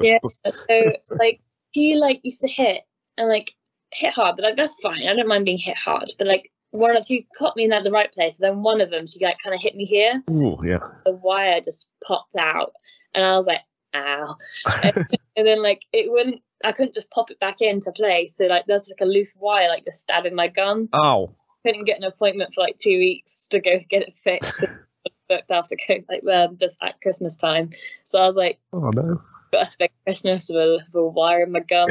Yeah. 0.00 0.18
so 0.26 0.90
like, 1.16 1.40
you 1.74 2.00
like 2.00 2.20
used 2.22 2.40
to 2.40 2.48
hit 2.48 2.82
and 3.16 3.28
like 3.28 3.52
hit 3.92 4.12
hard? 4.12 4.36
But 4.36 4.44
like 4.44 4.56
that's 4.56 4.80
fine. 4.80 5.06
I 5.06 5.14
don't 5.14 5.28
mind 5.28 5.44
being 5.44 5.58
hit 5.58 5.76
hard. 5.76 6.10
But 6.18 6.26
like 6.26 6.50
one 6.70 6.96
or 6.96 7.00
two 7.00 7.22
caught 7.36 7.56
me 7.56 7.64
in 7.64 7.70
that 7.70 7.84
the 7.84 7.90
right 7.90 8.12
place. 8.12 8.36
Then 8.36 8.62
one 8.62 8.80
of 8.80 8.90
them, 8.90 9.06
she 9.06 9.24
like 9.24 9.36
kind 9.42 9.54
of 9.54 9.60
hit 9.60 9.74
me 9.74 9.84
here. 9.84 10.22
Ooh, 10.30 10.58
yeah. 10.64 10.78
The 11.04 11.12
wire 11.12 11.60
just 11.60 11.88
popped 12.04 12.36
out, 12.36 12.72
and 13.14 13.24
I 13.24 13.36
was 13.36 13.46
like, 13.46 13.60
ow. 13.94 14.36
and, 14.82 14.96
and 15.36 15.46
then 15.46 15.62
like 15.62 15.84
it 15.92 16.10
wouldn't. 16.10 16.42
I 16.62 16.72
couldn't 16.72 16.94
just 16.94 17.10
pop 17.10 17.30
it 17.30 17.40
back 17.40 17.60
into 17.60 17.90
place. 17.92 18.36
So 18.36 18.44
like 18.46 18.66
there's 18.66 18.90
like 18.90 19.06
a 19.06 19.10
loose 19.10 19.34
wire 19.38 19.68
like 19.68 19.84
just 19.84 20.00
stabbing 20.00 20.34
my 20.34 20.48
gun. 20.48 20.88
Ow. 20.94 21.32
Couldn't 21.64 21.84
get 21.84 21.98
an 21.98 22.04
appointment 22.04 22.54
for 22.54 22.62
like 22.62 22.76
two 22.76 22.98
weeks 22.98 23.46
to 23.48 23.60
go 23.60 23.78
get 23.90 24.02
it 24.02 24.14
fixed. 24.14 24.64
Booked 25.28 25.50
after 25.50 25.76
like 26.08 26.22
um, 26.26 26.56
just 26.58 26.76
at 26.82 27.00
Christmas 27.00 27.36
time. 27.36 27.70
So 28.04 28.18
I 28.18 28.26
was 28.26 28.36
like, 28.36 28.58
Oh 28.72 28.90
no. 28.94 29.22
Got 29.52 29.66
a 29.66 29.70
spec 29.70 29.92
Christmas 30.04 30.48
with 30.48 30.56
a, 30.56 30.78
with 30.92 31.00
a 31.02 31.06
wire 31.06 31.42
in 31.42 31.52
my 31.52 31.60
gum. 31.60 31.88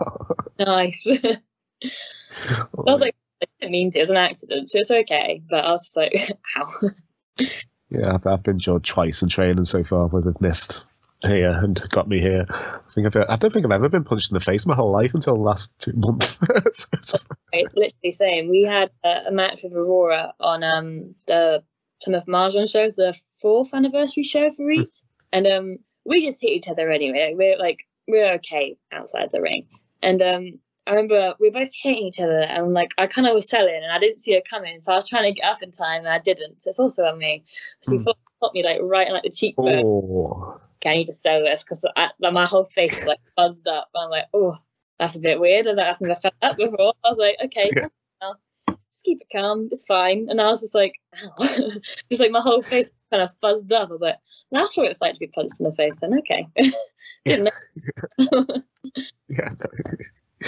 nice. 0.58 1.06
I 1.06 1.88
was 2.74 3.00
like, 3.00 3.16
I 3.42 3.46
didn't 3.60 3.72
mean 3.72 3.90
to. 3.90 3.98
It 3.98 4.02
was 4.02 4.10
an 4.10 4.16
accident, 4.16 4.68
so 4.70 4.78
it's 4.78 4.90
okay. 4.90 5.42
But 5.48 5.64
I 5.64 5.70
was 5.72 5.84
just 5.84 5.96
like, 5.96 6.30
ow. 6.56 6.90
yeah, 7.88 8.14
I've, 8.14 8.26
I've 8.26 8.42
been 8.42 8.56
injured 8.56 8.84
twice 8.84 9.22
in 9.22 9.28
training 9.28 9.64
so 9.64 9.82
far 9.84 10.06
where 10.08 10.22
they've 10.22 10.40
missed 10.40 10.84
here 11.26 11.50
and 11.50 11.80
got 11.90 12.08
me 12.08 12.20
here. 12.20 12.44
I 12.48 12.80
think 12.90 13.06
I've, 13.06 13.16
I 13.28 13.36
don't 13.36 13.52
think 13.52 13.64
I've 13.64 13.72
ever 13.72 13.88
been 13.88 14.04
punched 14.04 14.30
in 14.30 14.34
the 14.34 14.40
face 14.40 14.66
my 14.66 14.74
whole 14.74 14.90
life 14.90 15.14
until 15.14 15.34
the 15.36 15.42
last 15.42 15.76
two 15.78 15.92
months. 15.94 16.38
It's 16.66 16.86
just- 17.10 17.30
Right, 17.52 17.66
literally 17.76 18.12
same. 18.12 18.48
We 18.48 18.64
had 18.64 18.90
a, 19.04 19.28
a 19.28 19.30
match 19.30 19.62
with 19.62 19.74
Aurora 19.74 20.32
on 20.40 20.64
um 20.64 21.14
the 21.26 21.62
Plymouth 22.02 22.26
Mahjong 22.26 22.68
show, 22.70 22.88
the 22.88 23.16
fourth 23.40 23.74
anniversary 23.74 24.22
show 24.24 24.50
for 24.50 24.66
Reach, 24.66 25.02
and 25.32 25.46
um 25.46 25.78
we 26.04 26.24
just 26.24 26.42
hit 26.42 26.50
each 26.50 26.68
other 26.68 26.90
anyway. 26.90 27.34
We're 27.36 27.58
like 27.58 27.86
we're 28.08 28.34
okay 28.34 28.76
outside 28.92 29.30
the 29.32 29.40
ring, 29.40 29.66
and 30.02 30.20
um 30.22 30.58
I 30.86 30.90
remember 30.94 31.34
we 31.38 31.48
were 31.48 31.60
both 31.60 31.70
hitting 31.80 32.06
each 32.06 32.20
other, 32.20 32.40
and 32.40 32.72
like 32.72 32.92
I 32.98 33.06
kind 33.06 33.28
of 33.28 33.34
was 33.34 33.48
selling, 33.48 33.74
and 33.82 33.92
I 33.92 33.98
didn't 34.00 34.18
see 34.20 34.34
her 34.34 34.40
coming, 34.48 34.80
so 34.80 34.92
I 34.92 34.96
was 34.96 35.08
trying 35.08 35.32
to 35.32 35.40
get 35.40 35.48
up 35.48 35.62
in 35.62 35.70
time, 35.70 36.00
and 36.00 36.08
I 36.08 36.18
didn't. 36.18 36.60
So 36.62 36.70
it's 36.70 36.80
also 36.80 37.04
on 37.04 37.18
me. 37.18 37.44
So 37.82 37.92
he 37.92 37.98
Hmm. 37.98 38.04
thought 38.04 38.18
popped 38.40 38.54
me 38.54 38.64
like 38.64 38.80
right 38.82 39.06
in 39.06 39.12
like 39.12 39.22
the 39.22 39.30
cheekbone. 39.30 39.84
oh. 39.84 40.60
Okay, 40.82 40.90
I 40.90 40.94
need 40.94 41.06
to 41.06 41.12
sell 41.12 41.40
this 41.44 41.62
because 41.62 41.84
like, 41.96 42.10
my 42.32 42.44
whole 42.44 42.64
face 42.64 42.96
was 42.96 43.06
like 43.06 43.20
buzzed 43.36 43.68
up. 43.68 43.88
I'm 43.94 44.10
like, 44.10 44.24
oh, 44.34 44.56
that's 44.98 45.14
a 45.14 45.20
bit 45.20 45.38
weird. 45.38 45.68
I 45.68 45.74
don't 45.74 45.98
think 45.98 46.10
I 46.10 46.20
felt 46.20 46.34
that 46.42 46.56
before. 46.56 46.94
I 47.04 47.08
was 47.08 47.18
like, 47.18 47.36
okay, 47.44 47.70
Yeah. 47.76 48.32
just 48.90 49.04
keep 49.04 49.20
it 49.20 49.28
calm. 49.30 49.68
It's 49.70 49.84
fine. 49.84 50.26
And 50.28 50.40
I 50.40 50.46
was 50.46 50.60
just 50.60 50.74
like, 50.74 50.94
ow. 51.14 51.32
just 52.10 52.20
like 52.20 52.32
my 52.32 52.40
whole 52.40 52.60
face 52.60 52.90
kind 53.12 53.22
of 53.22 53.30
fuzzed 53.40 53.70
up. 53.72 53.88
I 53.88 53.92
was 53.92 54.00
like, 54.00 54.16
that's 54.50 54.76
what 54.76 54.88
it's 54.88 55.00
like 55.00 55.14
to 55.14 55.20
be 55.20 55.26
punched 55.28 55.60
in 55.60 55.66
the 55.66 55.74
face. 55.74 56.00
Then 56.00 56.18
okay, 56.18 56.48
Didn't. 57.24 57.50
Yeah, 58.18 58.26
no. 58.32 58.46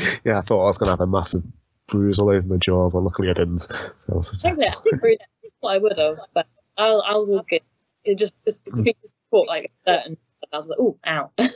yeah, 0.24 0.38
I 0.38 0.42
thought 0.42 0.62
I 0.62 0.64
was 0.64 0.79
going 0.79 0.87
to 0.88 0.92
have 0.92 1.00
a 1.00 1.07
massive 1.07 1.42
bruise 1.88 2.18
all 2.18 2.31
over 2.31 2.42
my 2.46 2.57
jaw, 2.57 2.90
but 2.90 3.03
luckily 3.03 3.31
I 3.31 3.35
didn't. 3.35 3.66
I 4.09 4.16
I 4.16 4.22
think 4.22 5.03
really, 5.03 5.18
I 5.20 5.27
think 5.42 5.53
I 5.62 5.79
would 5.79 5.96
have, 5.98 6.16
but 6.33 6.46
I, 6.77 6.87
I 6.88 7.16
was 7.16 7.31
all 7.31 7.44
good. 7.48 7.61
It 8.05 8.18
just 8.18 8.35
just 8.44 8.64
Mm. 8.64 8.94
caught 9.31 9.48
like 9.48 9.70
a 9.87 9.90
certain. 9.90 10.16
I 10.53 10.57
was 10.57 10.68
like, 10.68 10.79
oh, 10.81 10.98
ow. 11.07 11.31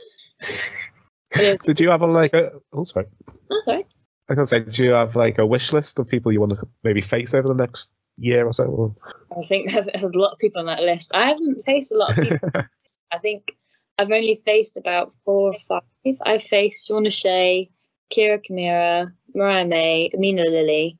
So 1.61 1.73
do 1.73 1.83
you 1.83 1.91
have 1.91 2.01
a 2.01 2.07
like 2.07 2.33
a? 2.33 2.53
Oh, 2.73 2.83
sorry. 2.83 3.05
That's 3.49 3.67
all 3.67 3.75
right. 3.75 3.85
I 4.29 4.35
can 4.35 4.45
say, 4.45 4.59
do 4.61 4.83
you 4.83 4.93
have 4.93 5.15
like 5.15 5.37
a 5.37 5.45
wish 5.45 5.71
list 5.73 5.99
of 5.99 6.07
people 6.07 6.31
you 6.31 6.39
want 6.39 6.53
to 6.53 6.67
maybe 6.83 7.01
face 7.01 7.33
over 7.33 7.47
the 7.47 7.53
next 7.53 7.91
year 8.19 8.45
or 8.45 8.53
so? 8.53 8.95
I 9.35 9.41
think 9.41 9.71
there's, 9.71 9.87
there's 9.87 10.03
a 10.11 10.19
lot 10.19 10.33
of 10.33 10.39
people 10.39 10.59
on 10.59 10.67
that 10.67 10.83
list. 10.83 11.11
I 11.13 11.29
haven't 11.29 11.61
faced 11.63 11.91
a 11.91 11.97
lot 11.97 12.17
of 12.17 12.23
people. 12.23 12.49
I 13.11 13.17
think 13.17 13.57
I've 13.97 14.11
only 14.11 14.35
faced 14.35 14.77
about 14.77 15.15
four 15.25 15.51
or 15.51 15.53
five. 15.53 15.81
I've 16.25 16.43
faced 16.43 16.89
Shauna 16.89 17.11
Shea, 17.11 17.69
Kira 18.11 18.39
Kamira, 18.43 19.11
Mariah 19.33 19.65
May, 19.65 20.09
Amina 20.13 20.43
Lily. 20.43 20.97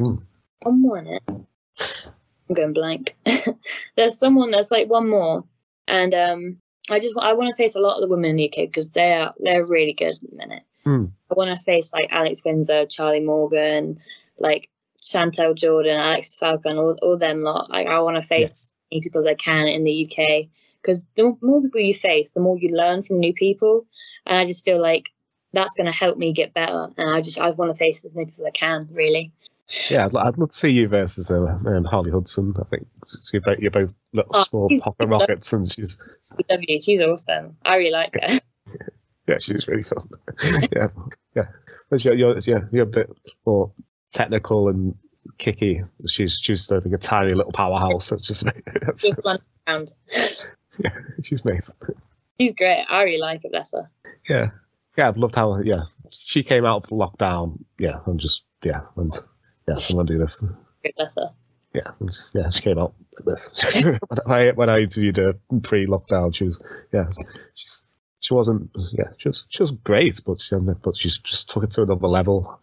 Ooh. 0.00 0.18
One 0.62 0.82
more 0.82 0.98
in 0.98 1.06
it. 1.06 1.22
I'm 1.28 2.54
going 2.54 2.72
blank. 2.72 3.16
there's 3.96 4.18
someone 4.18 4.50
that's 4.50 4.70
like 4.70 4.88
one 4.88 5.08
more, 5.08 5.44
and 5.88 6.14
um, 6.14 6.56
I 6.90 7.00
just 7.00 7.16
I 7.18 7.32
want 7.32 7.50
to 7.50 7.56
face 7.56 7.74
a 7.74 7.80
lot 7.80 7.96
of 7.96 8.02
the 8.02 8.08
women 8.08 8.30
in 8.30 8.36
the 8.36 8.48
UK 8.48 8.68
because 8.68 8.90
they 8.90 9.12
are 9.14 9.34
they're 9.38 9.64
really 9.64 9.92
good 9.92 10.14
at 10.14 10.20
the 10.20 10.36
minute. 10.36 10.62
Hmm. 10.84 11.06
I 11.30 11.34
want 11.34 11.56
to 11.56 11.64
face 11.64 11.92
like 11.92 12.08
Alex 12.12 12.44
Windsor, 12.44 12.86
Charlie 12.86 13.20
Morgan, 13.20 13.98
like 14.38 14.68
Chantel 15.04 15.54
Jordan, 15.54 16.00
Alex 16.00 16.34
Falcon, 16.36 16.78
all, 16.78 16.96
all 17.02 17.18
them 17.18 17.42
lot. 17.42 17.70
Like 17.70 17.86
I 17.86 18.00
want 18.00 18.16
to 18.16 18.22
face 18.22 18.44
as 18.50 18.72
many 18.90 19.02
people 19.02 19.18
as 19.18 19.26
I 19.26 19.34
can 19.34 19.68
in 19.68 19.84
the 19.84 20.06
UK 20.06 20.48
because 20.80 21.04
the 21.16 21.36
more- 21.42 21.62
people 21.62 21.80
you 21.80 21.94
face, 21.94 22.32
the 22.32 22.40
more 22.40 22.56
you 22.58 22.74
learn 22.74 23.02
from 23.02 23.18
new 23.18 23.34
people, 23.34 23.86
and 24.26 24.38
I 24.38 24.46
just 24.46 24.64
feel 24.64 24.80
like 24.80 25.10
that's 25.52 25.74
going 25.74 25.86
to 25.86 25.92
help 25.92 26.16
me 26.18 26.32
get 26.32 26.54
better. 26.54 26.88
And 26.96 27.14
I 27.14 27.20
just 27.20 27.38
I 27.38 27.50
want 27.50 27.72
to 27.72 27.78
face 27.78 28.04
as 28.04 28.14
many 28.14 28.26
people 28.26 28.46
as 28.46 28.48
I 28.48 28.50
can, 28.50 28.88
really. 28.92 29.32
Yeah, 29.90 30.06
I'd, 30.06 30.16
I'd 30.16 30.38
love 30.38 30.50
to 30.50 30.56
see 30.56 30.70
you 30.70 30.88
versus 30.88 31.30
uh, 31.30 31.58
um, 31.66 31.84
Harley 31.84 32.10
Hudson. 32.10 32.54
I 32.58 32.64
think 32.64 32.86
so 33.04 33.18
you're, 33.32 33.40
both, 33.40 33.58
you're 33.58 33.70
both 33.70 33.94
little 34.12 34.30
Oh, 34.34 34.44
small 34.44 34.68
pocket 34.82 35.06
rockets, 35.06 35.52
and 35.52 35.70
she's 35.70 35.98
she's 36.80 37.00
awesome. 37.00 37.56
I 37.64 37.76
really 37.76 37.90
like 37.90 38.14
her. 38.20 38.40
yeah, 39.26 39.38
she's 39.38 39.68
really 39.68 39.82
fun. 39.82 40.08
yeah, 40.72 40.88
yeah. 41.34 41.46
But 41.88 42.04
you're, 42.04 42.14
you're 42.14 42.38
yeah 42.40 42.60
you're 42.72 42.84
a 42.84 42.86
bit 42.86 43.10
more 43.46 43.72
technical 44.14 44.68
and 44.68 44.94
kicky. 45.36 45.82
She's 46.06 46.38
she's 46.38 46.66
think 46.66 46.86
a 46.86 46.98
tiny 46.98 47.34
little 47.34 47.52
powerhouse. 47.52 48.12
It's 48.12 48.26
just 48.26 48.44
that's, 48.80 49.02
Just 49.06 49.20
run 49.26 49.38
around. 49.68 49.92
yeah, 50.78 50.90
she's 51.22 51.44
amazing. 51.44 51.74
She's 52.40 52.52
great. 52.54 52.84
I 52.88 53.02
really 53.02 53.18
like 53.18 53.42
her. 53.42 53.50
Bless 53.50 53.72
her. 53.72 53.90
Yeah, 54.28 54.50
yeah. 54.96 55.08
I've 55.08 55.18
loved 55.18 55.34
how 55.34 55.58
yeah 55.60 55.84
she 56.10 56.42
came 56.42 56.64
out 56.64 56.84
of 56.84 56.90
lockdown. 56.90 57.58
Yeah, 57.78 57.98
I'm 58.06 58.18
just 58.18 58.44
yeah 58.62 58.82
and 58.96 59.10
yeah 59.68 59.74
I'm 59.74 59.96
gonna 59.96 60.06
do 60.06 60.18
this. 60.18 60.42
Great, 60.82 60.96
bless 60.96 61.16
her. 61.16 61.30
Yeah, 61.74 61.90
just- 62.06 62.34
yeah. 62.34 62.50
She 62.50 62.60
came 62.62 62.78
out 62.78 62.94
like 63.18 63.24
this. 63.26 63.80
when 64.06 64.18
I 64.26 64.50
when 64.52 64.70
I 64.70 64.78
interviewed 64.80 65.16
her 65.16 65.34
pre-lockdown, 65.62 66.34
she 66.34 66.44
was 66.44 66.62
yeah 66.92 67.04
she's. 67.54 67.82
She 68.24 68.32
wasn't, 68.32 68.70
yeah. 68.92 69.10
She 69.18 69.28
was, 69.28 69.46
she 69.50 69.62
was 69.62 69.70
great, 69.70 70.18
but 70.24 70.40
she, 70.40 70.56
but 70.82 70.96
she's 70.96 71.18
just 71.18 71.50
took 71.50 71.62
it 71.62 71.72
to 71.72 71.82
another 71.82 72.06
level. 72.08 72.58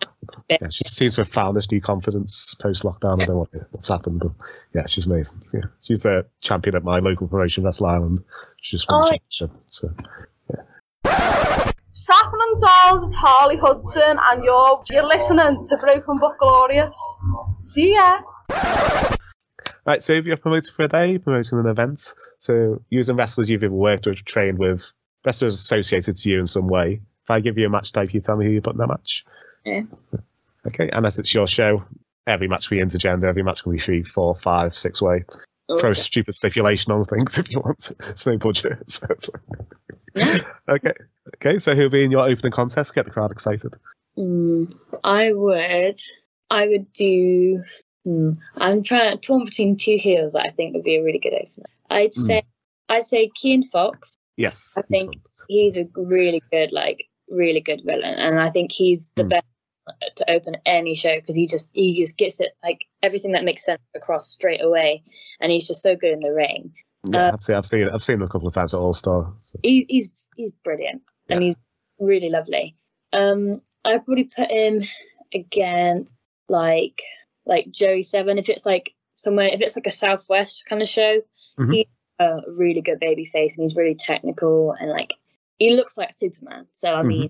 Yeah, 0.49 0.69
she 0.71 0.83
seems 0.85 1.13
to 1.15 1.21
have 1.21 1.27
found 1.29 1.55
this 1.55 1.69
new 1.69 1.79
confidence 1.79 2.55
post 2.55 2.81
lockdown. 2.81 3.21
I 3.21 3.25
don't 3.25 3.35
know 3.35 3.37
what, 3.41 3.49
what's 3.69 3.87
happened, 3.89 4.21
but 4.21 4.31
yeah, 4.73 4.87
she's 4.87 5.05
amazing. 5.05 5.41
Yeah, 5.53 5.61
she's 5.83 6.01
the 6.01 6.25
champion 6.41 6.75
at 6.77 6.83
my 6.83 6.97
local 6.97 7.27
promotion, 7.27 7.63
Wrestle 7.63 7.85
Island. 7.85 8.23
She 8.59 8.75
just 8.75 8.89
won 8.89 9.01
the 9.01 9.05
Oh. 9.05 9.09
championship. 9.11 9.51
So 9.67 9.89
yeah 10.49 11.71
Sapping 11.93 12.39
and 12.41 12.57
Dolls, 12.57 13.03
it's 13.03 13.15
Harley 13.15 13.57
Hudson, 13.57 14.17
and 14.31 14.43
you're 14.43 14.83
you're 14.89 15.05
listening 15.05 15.63
to 15.63 15.77
Broken 15.77 16.17
But 16.19 16.39
Glorious. 16.39 16.97
See 17.59 17.93
ya. 17.93 18.21
Right, 19.85 20.01
so 20.01 20.13
if 20.13 20.25
you're 20.25 20.37
promoted 20.37 20.73
for 20.73 20.85
a 20.85 20.87
day, 20.87 21.17
promoting 21.19 21.59
an 21.59 21.67
event, 21.67 22.13
so 22.39 22.81
using 22.89 23.15
wrestlers 23.15 23.49
you've 23.49 23.63
ever 23.63 23.73
worked 23.73 24.07
or 24.07 24.13
trained 24.13 24.57
with, 24.57 24.91
wrestlers 25.25 25.55
associated 25.55 26.17
to 26.17 26.29
you 26.29 26.39
in 26.39 26.45
some 26.45 26.67
way. 26.67 27.01
If 27.23 27.29
I 27.31 27.39
give 27.39 27.57
you 27.57 27.65
a 27.67 27.69
match 27.69 27.91
type, 27.91 28.13
you 28.13 28.21
tell 28.21 28.35
me 28.37 28.45
who 28.45 28.51
you 28.51 28.61
put 28.61 28.73
in 28.73 28.79
that 28.79 28.87
match. 28.87 29.25
Yeah. 29.65 29.83
Okay, 30.67 30.89
unless 30.93 31.19
it's 31.19 31.33
your 31.33 31.47
show, 31.47 31.83
every 32.27 32.47
match 32.47 32.67
can 32.69 32.77
be 32.77 32.83
intergender, 32.83 33.25
every 33.25 33.43
match 33.43 33.63
can 33.63 33.71
be 33.71 33.79
three, 33.79 34.03
four, 34.03 34.35
five, 34.35 34.75
six 34.75 35.01
way. 35.01 35.23
Throw 35.79 35.91
a 35.91 35.95
stupid 35.95 36.33
stipulation 36.33 36.91
on 36.91 37.05
things 37.05 37.37
if 37.37 37.49
you 37.49 37.59
want. 37.61 37.91
It's 38.09 38.25
no 38.25 38.37
budget. 38.37 38.79
So 38.87 39.07
it's 39.09 39.29
like- 40.15 40.45
okay, 40.67 40.91
okay. 41.35 41.59
So 41.59 41.73
who'll 41.75 41.89
be 41.89 42.03
in 42.03 42.11
your 42.11 42.27
opening 42.27 42.51
contest? 42.51 42.93
Get 42.93 43.05
the 43.05 43.11
crowd 43.11 43.31
excited. 43.31 43.73
Mm, 44.17 44.75
I 45.03 45.31
would. 45.31 45.97
I 46.49 46.67
would 46.67 46.91
do. 46.91 47.63
Hmm, 48.03 48.31
I'm 48.57 48.83
trying 48.83 49.11
to 49.11 49.17
torn 49.17 49.45
between 49.45 49.77
two 49.77 49.97
heels 49.97 50.33
that 50.33 50.45
I 50.45 50.49
think 50.49 50.73
would 50.73 50.83
be 50.83 50.97
a 50.97 51.03
really 51.03 51.19
good 51.19 51.33
opener. 51.33 51.67
I'd 51.89 52.13
Hmm. 52.15 52.25
say. 52.25 52.43
I'd 52.89 53.05
say 53.05 53.29
Kean 53.33 53.63
Fox. 53.63 54.17
Yes. 54.41 54.73
I 54.77 54.81
think 54.81 55.15
he's 55.47 55.77
a 55.77 55.87
really 55.95 56.41
good, 56.51 56.71
like, 56.71 57.03
really 57.29 57.61
good 57.61 57.81
villain, 57.85 58.15
and 58.15 58.39
I 58.39 58.49
think 58.49 58.71
he's 58.71 59.11
the 59.15 59.23
Hmm. 59.23 59.29
best 59.29 59.45
to 60.17 60.31
open 60.31 60.55
any 60.65 60.95
show 60.95 61.15
because 61.19 61.35
he 61.35 61.47
just 61.47 61.71
he 61.73 61.99
just 62.01 62.17
gets 62.17 62.39
it 62.39 62.51
like 62.63 62.85
everything 63.01 63.31
that 63.33 63.43
makes 63.43 63.65
sense 63.65 63.81
across 63.95 64.29
straight 64.29 64.61
away, 64.63 65.03
and 65.39 65.51
he's 65.51 65.67
just 65.67 65.81
so 65.81 65.95
good 65.95 66.13
in 66.13 66.19
the 66.19 66.31
ring. 66.31 66.73
Yeah, 67.03 67.27
Uh, 67.27 67.31
I've 67.33 67.41
seen, 67.41 67.55
I've 67.55 67.65
seen, 67.65 67.89
I've 67.89 68.03
seen 68.03 68.15
him 68.15 68.21
a 68.21 68.27
couple 68.29 68.47
of 68.47 68.53
times 68.53 68.73
at 68.73 68.79
All 68.79 68.93
Star. 68.93 69.33
So. 69.41 69.59
he, 69.63 69.85
he's 69.89 70.11
he's 70.35 70.51
brilliant 70.63 71.01
and 71.29 71.41
he's 71.41 71.55
really 71.99 72.29
lovely. 72.29 72.77
Um, 73.11 73.61
I'd 73.83 74.05
probably 74.05 74.25
put 74.25 74.51
him 74.51 74.83
against 75.33 76.15
like 76.47 77.01
like 77.45 77.71
Joey 77.71 78.03
Seven 78.03 78.37
if 78.37 78.49
it's 78.49 78.65
like 78.65 78.93
somewhere 79.13 79.49
if 79.51 79.61
it's 79.61 79.75
like 79.75 79.87
a 79.87 79.91
Southwest 79.91 80.65
kind 80.69 80.81
of 80.81 80.87
show. 80.89 81.21
Mhm. 81.59 81.73
He's 81.73 81.85
a 82.21 82.41
really 82.59 82.81
good 82.81 82.99
baby 82.99 83.25
face 83.25 83.57
and 83.57 83.63
he's 83.63 83.75
really 83.77 83.95
technical 83.95 84.73
and 84.79 84.89
like 84.89 85.13
he 85.59 85.75
looks 85.75 85.97
like 85.97 86.13
Superman. 86.13 86.67
So 86.73 86.93
I 86.93 87.03
mean, 87.03 87.29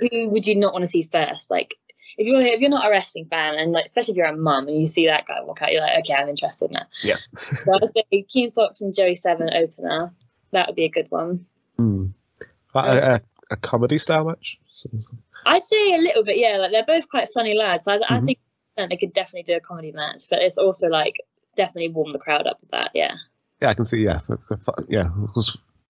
who 0.00 0.28
would 0.30 0.46
you 0.46 0.56
not 0.56 0.72
want 0.72 0.82
to 0.82 0.88
see 0.88 1.04
first? 1.04 1.50
Like 1.50 1.74
if 2.18 2.26
you're 2.26 2.40
if 2.40 2.60
you're 2.60 2.70
not 2.70 2.86
a 2.86 2.90
wrestling 2.90 3.26
fan 3.26 3.54
and 3.54 3.72
like 3.72 3.86
especially 3.86 4.12
if 4.12 4.18
you're 4.18 4.26
a 4.26 4.36
mum 4.36 4.68
and 4.68 4.78
you 4.78 4.86
see 4.86 5.06
that 5.06 5.26
guy 5.26 5.42
walk 5.42 5.62
out, 5.62 5.72
you're 5.72 5.80
like, 5.80 5.98
okay, 6.00 6.14
I'm 6.14 6.28
interested 6.28 6.70
now. 6.70 6.86
Yes. 7.02 7.30
So 7.64 7.72
I'd 7.74 8.04
say 8.10 8.22
Keen 8.28 8.52
Fox 8.52 8.80
and 8.82 8.94
Joey 8.94 9.14
Seven 9.14 9.48
opener. 9.52 10.12
That 10.52 10.66
would 10.66 10.76
be 10.76 10.84
a 10.84 10.90
good 10.90 11.06
one. 11.10 11.46
Hmm. 11.78 12.08
A, 12.74 12.78
a, 12.78 13.20
a 13.50 13.56
comedy 13.56 13.98
style 13.98 14.26
match. 14.26 14.58
I'd 15.46 15.62
say 15.62 15.94
a 15.94 15.98
little 15.98 16.24
bit, 16.24 16.38
yeah. 16.38 16.58
Like 16.58 16.72
they're 16.72 16.84
both 16.84 17.08
quite 17.08 17.28
funny 17.32 17.54
lads. 17.56 17.88
I, 17.88 17.96
I 17.96 18.18
Mhm. 18.20 18.26
think 18.26 18.38
they 18.76 18.96
could 18.96 19.12
definitely 19.12 19.44
do 19.44 19.56
a 19.56 19.60
comedy 19.60 19.92
match, 19.92 20.24
but 20.30 20.40
it's 20.42 20.58
also 20.58 20.88
like 20.88 21.16
definitely 21.56 21.88
warm 21.90 22.10
the 22.10 22.18
crowd 22.18 22.46
up 22.46 22.58
with 22.60 22.70
that. 22.70 22.90
Yeah, 22.94 23.16
Yeah, 23.62 23.70
I 23.70 23.74
can 23.74 23.84
see. 23.84 24.02
Yeah, 24.02 24.18
yeah. 24.88 25.08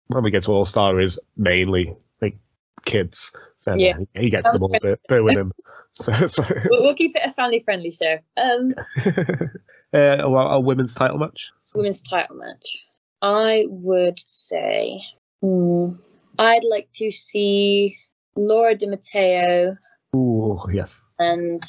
When 0.09 0.23
we 0.23 0.31
get 0.31 0.43
to 0.43 0.53
All 0.53 0.67
Star, 0.67 1.01
is 1.01 1.19
mainly 1.39 1.97
like 2.21 2.37
kids. 2.85 3.33
So 3.57 3.73
yeah, 3.75 3.97
he, 4.13 4.29
gets 4.29 4.51
them 4.51 4.63
all. 4.63 4.77
They're, 4.79 4.99
they're 5.09 5.23
with 5.23 5.39
him. 5.39 5.53
So, 5.95 6.13
so 6.27 6.45
we'll, 6.71 6.83
we'll 6.83 6.95
keep 6.95 7.17
it 7.17 7.23
a 7.25 7.31
family-friendly 7.31 7.93
show. 7.93 8.19
Um, 8.37 8.75
uh, 9.07 10.29
well, 10.29 10.49
a 10.49 10.61
women's 10.61 10.95
title 10.95 11.17
match. 11.17 11.51
women's 11.75 12.03
title 12.03 12.37
match. 12.37 12.87
I 13.23 13.65
would 13.69 14.21
say, 14.27 15.01
hmm, 15.41 15.93
I'd 16.39 16.65
like 16.65 16.91
to 16.97 17.11
see 17.11 17.97
Laura 18.37 18.75
Di 18.75 18.87
Matteo 18.87 19.79
Ooh, 20.15 20.61
yes. 20.71 21.01
and 21.19 21.63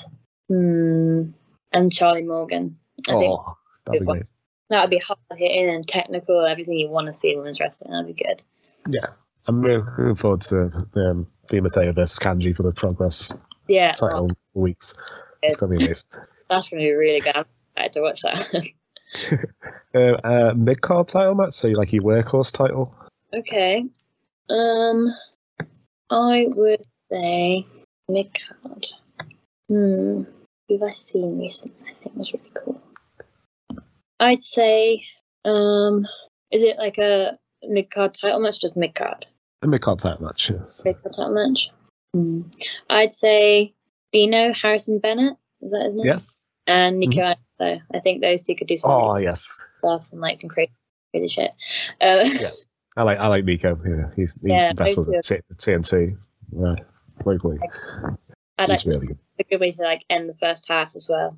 hmm, 0.49 1.31
and 1.71 1.91
Charlie 1.93 2.23
Morgan. 2.23 2.77
I 3.07 3.11
think 3.11 3.39
Oh, 3.39 3.57
that'd 3.85 4.01
be 4.01 4.05
great. 4.05 4.31
That 4.73 4.81
would 4.81 4.89
be 4.89 4.97
hard 4.97 5.19
hitting 5.35 5.69
and 5.69 5.87
technical, 5.87 6.45
everything 6.45 6.75
you 6.75 6.89
want 6.89 7.07
to 7.07 7.13
see 7.13 7.31
in 7.31 7.37
women's 7.39 7.59
wrestling. 7.59 7.91
That'd 7.91 8.15
be 8.15 8.23
good. 8.23 8.43
Yeah, 8.87 9.07
I'm 9.47 9.61
really 9.61 9.83
looking 9.83 10.15
forward 10.15 10.41
to 10.41 10.87
um, 10.95 11.27
Di 11.47 11.61
Matteo 11.61 11.93
versus 11.93 12.19
Kanji 12.19 12.55
for 12.55 12.63
the 12.63 12.71
Progress 12.71 13.33
Yeah, 13.67 13.93
title 13.93 14.29
oh, 14.31 14.59
weeks. 14.59 14.93
It's 15.41 15.57
gonna 15.57 15.75
be 15.75 15.85
amazing. 15.85 16.21
that's 16.49 16.69
going 16.69 16.81
to 16.81 16.87
be 16.87 16.93
really 16.93 17.19
good. 17.19 17.35
I'm 17.35 17.45
excited 17.75 17.93
to 17.93 18.01
watch 18.01 18.21
that. 18.21 18.67
Uh, 19.95 20.17
uh, 20.23 20.53
mid 20.55 20.81
card 20.81 21.07
title 21.07 21.35
match, 21.35 21.53
so 21.53 21.67
you 21.67 21.75
like 21.75 21.93
your 21.93 22.01
workhorse 22.01 22.51
title. 22.51 22.95
Okay. 23.31 23.85
Um, 24.49 25.07
I 26.09 26.47
would 26.49 26.81
say 27.11 27.67
mid 28.09 28.31
card. 28.33 28.87
Hmm. 29.67 30.23
Who 30.67 30.73
have 30.79 30.81
I 30.81 30.89
seen 30.89 31.37
recently? 31.37 31.91
I 31.91 31.93
think 31.93 32.15
was 32.15 32.33
really 32.33 32.49
cool. 32.55 32.81
I'd 34.23 34.41
say, 34.41 35.03
um, 35.45 36.05
is 36.51 36.63
it 36.63 36.77
like 36.77 36.97
a 36.97 37.37
mid 37.63 37.89
card 37.91 38.13
title 38.13 38.39
match? 38.39 38.61
Just 38.61 38.77
mid 38.77 38.95
card. 38.95 39.25
A 39.61 39.67
mid 39.67 39.81
card 39.81 39.99
title 39.99 40.23
match. 40.25 40.49
yeah. 40.49 40.59
So- 40.69 40.83
Mid 40.85 41.01
card 41.01 41.13
title 41.15 41.33
match. 41.33 41.69
Hmm. 42.13 42.41
I'd 42.89 43.13
say 43.13 43.73
Bino 44.11 44.53
Harrison 44.53 44.99
Bennett. 44.99 45.35
Is 45.61 45.71
that 45.71 45.85
his 45.85 45.95
name? 45.95 46.05
Yes. 46.05 46.43
And 46.67 46.99
Nico. 46.99 47.21
Anso. 47.59 47.81
I 47.93 47.99
think 47.99 48.21
those 48.21 48.43
two 48.43 48.55
could 48.55 48.67
do 48.67 48.77
some 48.77 48.91
Oh 48.91 49.17
yes. 49.17 49.47
stuff 49.79 50.11
and 50.11 50.21
like 50.21 50.37
some 50.37 50.49
crazy, 50.49 50.71
crazy 51.11 51.27
shit. 51.27 51.51
Uh, 51.99 52.23
Yeah. 52.39 52.51
I 52.95 53.03
like 53.03 53.17
I 53.17 53.27
like 53.27 53.43
Nico. 53.45 53.79
Yeah, 53.85 54.11
he's 54.15 54.35
he 54.41 54.49
Yeah, 54.49 54.71
wrestles 54.77 55.09
at 55.09 55.23
T- 55.23 55.41
TNT. 55.55 56.15
Right, 56.51 56.79
locally. 57.25 57.57
I'd 58.59 58.69
He's 58.69 58.85
like 58.85 58.93
really 58.93 59.07
good. 59.07 59.17
a 59.39 59.43
good 59.43 59.59
way 59.59 59.71
to 59.71 59.81
like 59.81 60.05
end 60.11 60.29
the 60.29 60.33
first 60.35 60.67
half 60.69 60.95
as 60.95 61.09
well. 61.11 61.35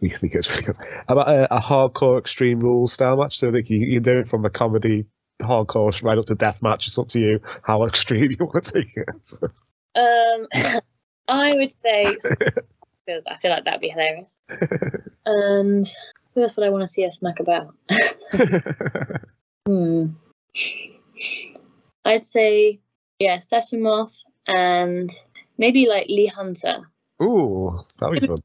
He, 0.00 0.08
he 0.08 0.28
gets 0.28 0.48
really 0.50 0.62
good. 0.62 0.76
How 1.08 1.14
about 1.14 1.28
a, 1.28 1.54
a 1.56 1.60
hardcore 1.60 2.18
extreme 2.18 2.60
rules 2.60 2.92
style 2.92 3.16
match? 3.16 3.38
So 3.38 3.50
that 3.50 3.68
you, 3.68 3.78
you 3.78 4.00
do 4.00 4.18
it 4.18 4.28
from 4.28 4.44
a 4.44 4.50
comedy 4.50 5.06
hardcore, 5.40 6.02
right 6.02 6.18
up 6.18 6.26
to 6.26 6.34
death 6.34 6.62
match. 6.62 6.86
It's 6.86 6.98
up 6.98 7.08
to 7.08 7.20
you 7.20 7.40
how 7.62 7.84
extreme 7.86 8.30
you 8.30 8.36
want 8.40 8.64
to 8.64 8.72
take 8.72 8.96
it. 8.96 9.32
Um, 9.94 10.46
I 11.28 11.54
would 11.54 11.72
say 11.72 12.14
because 13.06 13.26
I 13.30 13.36
feel 13.36 13.50
like 13.50 13.64
that'd 13.64 13.80
be 13.80 13.90
hilarious. 13.90 14.40
And 15.30 15.86
who 16.34 16.40
else 16.40 16.56
would 16.56 16.64
I 16.64 16.70
want 16.70 16.84
to 16.84 16.88
see 16.88 17.04
us 17.04 17.18
smack 17.18 17.38
about? 17.38 17.74
hmm. 19.66 20.06
I'd 22.02 22.24
say 22.24 22.80
yeah, 23.18 23.40
Session 23.40 23.82
Moth 23.82 24.22
and 24.46 25.10
maybe 25.56 25.88
like 25.88 26.06
Lee 26.08 26.26
Hunter. 26.26 26.88
Ooh, 27.22 27.80
that'd 27.98 28.20
be 28.20 28.26
fun. 28.26 28.36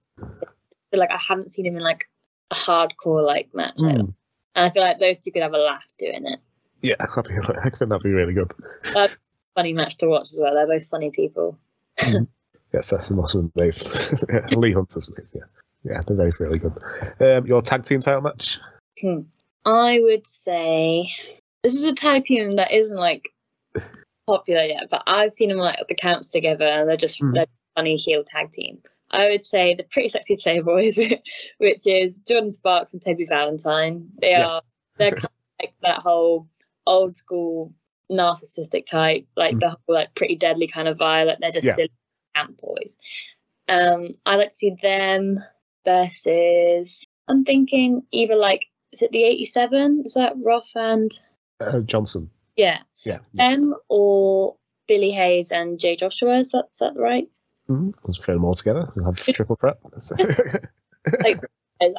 Feel 0.93 0.99
like 0.99 1.11
I 1.11 1.19
haven't 1.27 1.51
seen 1.51 1.65
him 1.65 1.75
in 1.75 1.81
like 1.81 2.07
a 2.51 2.53
hardcore 2.53 3.25
like 3.25 3.49
match, 3.55 3.77
Mm. 3.77 4.13
and 4.53 4.65
I 4.65 4.69
feel 4.69 4.83
like 4.83 4.99
those 4.99 5.17
two 5.17 5.31
could 5.31 5.41
have 5.41 5.55
a 5.55 5.57
laugh 5.57 5.87
doing 5.97 6.23
it. 6.23 6.37
Yeah, 6.83 6.93
I 6.99 7.05
think 7.23 7.79
that'd 7.79 8.03
be 8.03 8.11
really 8.11 8.35
good. 8.35 8.51
A 8.95 9.09
funny 9.55 9.73
match 9.73 9.97
to 9.97 10.07
watch 10.07 10.31
as 10.31 10.39
well. 10.39 10.53
They're 10.53 10.67
both 10.67 10.87
funny 10.87 11.09
people. 11.09 11.57
Yeah, 12.71 12.81
Session 12.81 13.15
Moth 13.17 13.35
was 13.35 13.45
based. 13.55 13.91
yeah, 14.33 14.47
Lee 14.57 14.71
Hunter's 14.71 15.05
based, 15.05 15.35
yeah. 15.35 15.43
Yeah, 15.83 16.01
they're 16.07 16.17
both 16.17 16.39
really 16.39 16.57
good. 16.57 16.73
Um, 17.19 17.45
your 17.45 17.61
tag 17.61 17.83
team 17.85 17.99
title 18.01 18.21
match? 18.21 18.59
Hmm. 18.99 19.21
I 19.63 19.99
would 20.01 20.25
say 20.25 21.11
this 21.61 21.75
is 21.75 21.85
a 21.85 21.93
tag 21.93 22.23
team 22.23 22.53
that 22.53 22.71
isn't 22.71 22.97
like 22.97 23.29
popular 24.25 24.63
yet, 24.63 24.87
but 24.89 25.03
I've 25.05 25.33
seen 25.33 25.49
them 25.49 25.59
like 25.59 25.79
at 25.79 25.87
the 25.87 25.93
counts 25.95 26.29
together, 26.29 26.65
and 26.65 26.89
they're 26.89 26.97
just 26.97 27.19
Mhm. 27.21 27.33
they're 27.35 27.43
a 27.43 27.79
funny 27.79 27.95
heel 27.95 28.23
tag 28.23 28.51
team. 28.51 28.81
I 29.13 29.29
would 29.29 29.45
say 29.45 29.75
the 29.75 29.83
Pretty 29.83 30.09
Sexy 30.09 30.35
Playboys, 30.35 30.97
which 31.59 31.85
is 31.87 32.19
Jordan 32.19 32.49
Sparks 32.49 32.93
and 32.93 33.01
Toby 33.01 33.25
Valentine. 33.29 34.09
They 34.19 34.33
are 34.33 34.39
Yes. 34.49 34.69
they're 34.97 35.11
kind 35.11 35.23
of 35.25 35.31
like 35.61 35.73
that 35.83 35.99
whole 35.99 36.47
old 36.85 37.13
school 37.15 37.73
narcissistic 38.11 38.85
type, 38.85 39.27
like 39.37 39.57
the 39.59 39.69
whole 39.69 39.79
like 39.87 40.13
pretty 40.15 40.35
deadly 40.35 40.67
kind 40.67 40.87
of 40.87 40.97
vibe. 40.97 41.27
Like 41.27 41.39
they're 41.39 41.51
just 41.51 41.65
Yeah. 41.67 41.75
silly 41.75 41.91
camp 42.35 42.59
boys. 42.59 42.97
Um, 43.69 44.09
I 44.25 44.35
like 44.35 44.49
to 44.49 44.55
see 44.55 44.75
them 44.81 45.37
versus. 45.85 47.05
I'm 47.27 47.45
thinking 47.45 48.03
either 48.11 48.35
like 48.35 48.65
is 48.91 49.01
it 49.01 49.11
the 49.11 49.23
'87? 49.23 50.03
Is 50.05 50.15
that 50.15 50.33
Roth 50.37 50.71
and 50.75 51.11
Uh, 51.59 51.79
Johnson. 51.79 52.29
yeah 52.57 52.79
Yeah. 53.03 53.19
them 53.33 53.73
or 53.89 54.57
Billy 54.87 55.11
Hayes 55.11 55.51
and 55.51 55.79
Jay 55.79 55.95
Joshua? 55.95 56.39
Is 56.39 56.51
that 56.51 56.65
is 56.71 56.79
that 56.79 56.95
right? 56.97 57.29
Mm-hmm. 57.69 57.91
Let's 58.05 58.19
throw 58.19 58.35
them 58.35 58.45
all 58.45 58.53
together. 58.53 58.91
We'll 58.95 59.05
have 59.05 59.17
triple 59.23 59.55
threat. 59.55 59.77
Like 61.21 61.39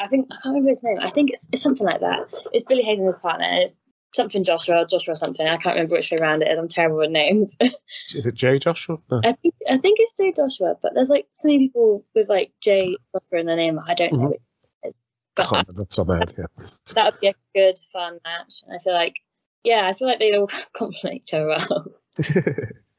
I 0.00 0.07
think 0.09 0.29
I 0.31 0.37
can't 0.42 0.55
remember 0.55 0.70
his 0.70 0.83
name. 0.83 0.98
I 1.00 1.09
think 1.11 1.31
it's, 1.31 1.46
it's 1.53 1.61
something 1.62 1.87
like 1.87 2.00
that. 2.00 2.29
It's 2.53 2.64
Billy 2.64 2.83
Hayes 2.83 2.98
and 2.98 3.07
his 3.07 3.18
partner. 3.18 3.44
And 3.44 3.62
it's 3.64 3.79
something 4.14 4.42
Joshua, 4.42 4.87
Joshua 4.88 5.14
something. 5.14 5.46
I 5.46 5.59
can't 5.59 5.74
remember 5.77 5.96
which 5.96 6.11
way 6.11 6.16
around 6.18 6.42
it 6.42 6.48
is. 6.50 6.59
I'm 6.59 6.68
terrible 6.68 6.96
with 6.98 7.11
names. 7.11 7.55
Is 8.14 8.27
it 8.27 8.35
Jay 8.35 8.59
Joshua? 8.59 8.96
No. 9.11 9.20
I 9.22 9.33
think 9.33 9.55
I 9.68 9.77
think 9.77 9.98
it's 10.00 10.14
Jay 10.14 10.33
Joshua, 10.35 10.77
but 10.81 10.92
there's 10.94 11.11
like 11.11 11.27
so 11.33 11.48
many 11.48 11.59
people 11.68 12.05
with 12.14 12.31
like 12.31 12.53
Jay 12.62 12.96
Joshua 13.12 13.40
in 13.40 13.46
their 13.46 13.57
name. 13.57 13.79
I 13.87 13.92
don't 13.94 14.12
know 14.14 14.18
Mhm. 14.20 14.29
which 14.31 14.40
it 14.85 14.88
is. 14.88 14.94
I 14.96 14.98
But 15.35 15.48
can't 15.48 15.68
remember 15.68 15.83
off 15.83 15.88
the 15.90 15.94
top 15.96 16.03
of 16.03 16.09
my 16.09 16.18
head, 16.18 16.35
yeah. 16.38 16.66
that 16.94 17.05
would 17.12 17.20
be 17.20 17.27
a 17.29 17.35
good 17.55 17.79
fun 17.92 18.18
match. 18.24 18.62
And 18.66 18.74
I 18.74 18.79
feel 18.79 18.94
like 18.94 19.16
yeah, 19.64 19.87
I 19.87 19.92
feel 19.92 20.09
like 20.09 20.18
they'd 20.18 20.35
all 20.37 20.50
complement 20.74 21.16
each 21.16 21.35
other 21.35 21.48
well. 21.48 21.87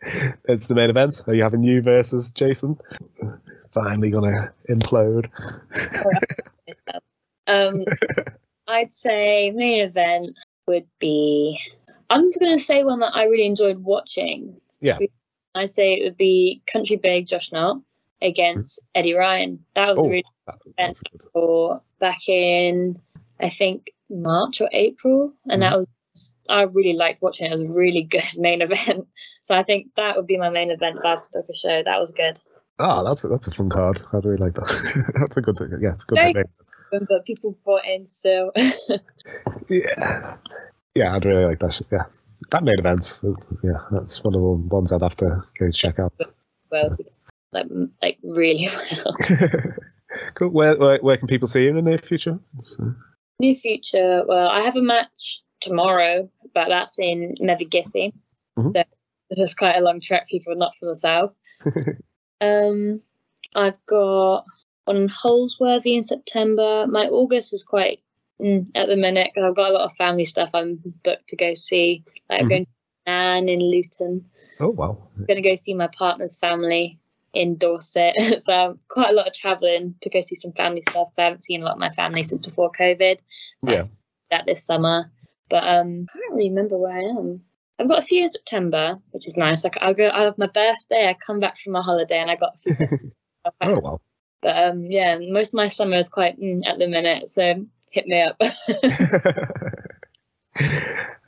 It's 0.01 0.67
the 0.67 0.75
main 0.75 0.89
event. 0.89 1.21
Are 1.27 1.33
you 1.33 1.43
having 1.43 1.63
you 1.63 1.81
versus 1.81 2.29
Jason? 2.31 2.77
Finally 3.71 4.11
gonna 4.11 4.53
implode. 4.69 5.29
Um, 7.47 7.85
I'd 8.67 8.91
say 8.91 9.51
main 9.51 9.83
event 9.83 10.35
would 10.67 10.87
be. 10.99 11.59
I'm 12.09 12.21
just 12.21 12.39
going 12.39 12.57
to 12.57 12.63
say 12.63 12.83
one 12.83 13.01
that 13.01 13.15
I 13.15 13.25
really 13.25 13.45
enjoyed 13.45 13.77
watching. 13.77 14.59
Yeah. 14.81 14.97
I'd 15.53 15.69
say 15.69 15.93
it 15.93 16.03
would 16.05 16.17
be 16.17 16.63
Country 16.65 16.95
Big 16.95 17.27
Josh 17.27 17.51
Knott 17.51 17.81
against 18.21 18.79
Eddie 18.95 19.13
Ryan. 19.13 19.63
That 19.75 19.89
was 19.91 19.99
Oh, 19.99 20.05
a 20.05 20.09
really 20.09 20.25
that- 20.47 20.59
good 20.63 20.73
event 20.77 20.99
for 21.33 21.81
back 21.99 22.27
in, 22.27 22.99
I 23.39 23.49
think 23.49 23.91
March 24.09 24.59
or 24.59 24.69
April, 24.71 25.31
and 25.47 25.61
that 25.61 25.77
was. 25.77 25.87
I 26.49 26.63
really 26.63 26.93
liked 26.93 27.21
watching 27.21 27.45
it. 27.47 27.49
It 27.49 27.59
was 27.59 27.69
a 27.69 27.73
really 27.73 28.03
good 28.03 28.23
main 28.37 28.61
event. 28.61 29.07
So 29.43 29.55
I 29.55 29.63
think 29.63 29.87
that 29.95 30.15
would 30.15 30.27
be 30.27 30.37
my 30.37 30.49
main 30.49 30.71
event 30.71 30.97
if 30.97 31.05
I 31.05 31.09
have 31.11 31.23
to 31.23 31.29
book 31.33 31.45
a 31.49 31.55
show. 31.55 31.83
That 31.83 31.99
was 31.99 32.11
good. 32.11 32.39
Ah, 32.79 33.03
that's 33.03 33.23
a, 33.23 33.27
that's 33.29 33.47
a 33.47 33.51
fun 33.51 33.69
card. 33.69 34.01
I 34.11 34.17
really 34.17 34.37
like 34.37 34.53
that. 34.55 35.11
that's 35.19 35.37
a 35.37 35.41
good 35.41 35.57
thing. 35.57 35.69
Yeah, 35.81 35.93
it's 35.93 36.03
a 36.03 36.07
good 36.07 36.15
Very 36.15 36.33
thing. 36.33 36.43
But 37.09 37.25
people 37.25 37.57
brought 37.63 37.85
in 37.85 38.05
still. 38.05 38.51
Yeah, 39.69 40.37
yeah, 40.93 41.15
I'd 41.15 41.25
really 41.25 41.45
like 41.45 41.59
that. 41.59 41.81
Yeah, 41.91 42.03
that 42.51 42.63
main 42.63 42.75
event. 42.77 43.19
Yeah, 43.63 43.79
that's 43.91 44.23
one 44.23 44.35
of 44.35 44.41
the 44.41 44.75
ones 44.75 44.91
I'd 44.91 45.01
have 45.01 45.15
to 45.17 45.43
go 45.59 45.71
check 45.71 45.97
out. 45.99 46.13
well, 46.71 46.89
like, 47.51 47.65
like 48.01 48.17
really 48.23 48.69
well. 48.71 49.13
cool. 50.35 50.49
Where, 50.49 50.77
where 50.77 50.99
where 50.99 51.17
can 51.17 51.27
people 51.27 51.47
see 51.47 51.63
you 51.63 51.69
in 51.69 51.75
the 51.77 51.81
near 51.81 51.97
future? 51.97 52.39
So- 52.59 52.93
Near 53.39 53.55
future, 53.55 54.23
well, 54.27 54.47
I 54.47 54.61
have 54.61 54.75
a 54.75 54.81
match 54.81 55.41
tomorrow, 55.69 56.29
but 56.53 56.69
that's 56.69 56.97
in 56.99 57.35
Mevagissey. 57.41 58.13
Mhm. 58.57 58.73
So 58.73 58.83
it's 59.31 59.55
quite 59.55 59.75
a 59.75 59.81
long 59.81 59.99
trek 59.99 60.23
for 60.23 60.29
people 60.29 60.55
not 60.55 60.75
from 60.75 60.89
the 60.89 60.95
south. 60.95 61.35
um, 62.41 63.01
I've 63.55 63.83
got 63.85 64.45
on 64.87 64.95
in 64.97 65.09
Holsworthy 65.09 65.95
in 65.95 66.03
September. 66.03 66.85
My 66.87 67.07
August 67.07 67.53
is 67.53 67.63
quite 67.63 68.01
mm, 68.39 68.69
at 68.75 68.87
the 68.87 68.97
minute 68.97 69.31
'cause 69.33 69.43
I've 69.43 69.55
got 69.55 69.71
a 69.71 69.73
lot 69.73 69.85
of 69.85 69.95
family 69.95 70.25
stuff 70.25 70.51
I'm 70.53 70.79
booked 71.03 71.29
to 71.29 71.35
go 71.35 71.53
see. 71.53 72.03
Like 72.29 72.41
I'm 72.41 72.45
Mhm. 72.45 72.49
going 72.49 72.65
to 72.65 72.71
Anne 73.11 73.49
in 73.49 73.59
Luton. 73.59 74.29
oh 74.59 74.69
wow. 74.69 74.97
I'm 75.17 75.25
going 75.25 75.41
to 75.41 75.49
go 75.49 75.55
see 75.55 75.73
my 75.73 75.87
partner's 75.87 76.37
family 76.37 76.99
in 77.33 77.57
Dorset. 77.57 78.15
so 78.41 78.53
I'm 78.53 78.79
quite 78.87 79.09
a 79.09 79.13
lot 79.13 79.27
of 79.27 79.33
travelling 79.33 79.95
to 80.01 80.09
go 80.09 80.21
see 80.21 80.35
some 80.35 80.53
family 80.53 80.81
stuff. 80.81 81.09
So 81.13 81.21
I 81.21 81.25
haven't 81.25 81.41
seen 81.43 81.61
a 81.61 81.65
lot 81.65 81.73
of 81.73 81.79
my 81.79 81.89
family 81.89 82.23
since 82.23 82.47
before 82.47 82.71
COVID. 82.71 83.19
So 83.63 83.71
Yeah. 83.71 83.83
that 84.31 84.45
this 84.45 84.63
summer. 84.63 85.11
But 85.49 85.63
um, 85.63 86.07
I 86.09 86.13
can't 86.13 86.33
really 86.33 86.49
remember 86.49 86.77
where 86.77 86.97
I 86.97 87.01
am. 87.01 87.41
I've 87.77 87.87
got 87.87 87.99
a 87.99 88.05
few 88.05 88.23
in 88.23 88.29
September, 88.29 88.99
which 89.11 89.27
is 89.27 89.37
nice. 89.37 89.63
Like 89.63 89.77
I'll 89.81 89.93
go. 89.93 90.09
I 90.09 90.23
have 90.23 90.37
my 90.37 90.47
birthday. 90.47 91.07
I 91.07 91.13
come 91.13 91.39
back 91.39 91.57
from 91.57 91.73
my 91.73 91.81
holiday, 91.81 92.19
and 92.19 92.31
I 92.31 92.35
got 92.35 92.55
a 92.55 92.75
few. 92.75 93.11
Oh 93.61 93.79
wow. 93.79 94.01
But 94.41 94.57
um, 94.57 94.85
yeah, 94.85 95.19
most 95.21 95.49
of 95.49 95.57
my 95.57 95.67
summer 95.67 95.97
is 95.97 96.09
quite 96.09 96.39
mm, 96.39 96.65
at 96.65 96.79
the 96.79 96.87
minute. 96.87 97.29
So 97.29 97.63
hit 97.91 98.07
me 98.07 98.21
up. 98.21 98.37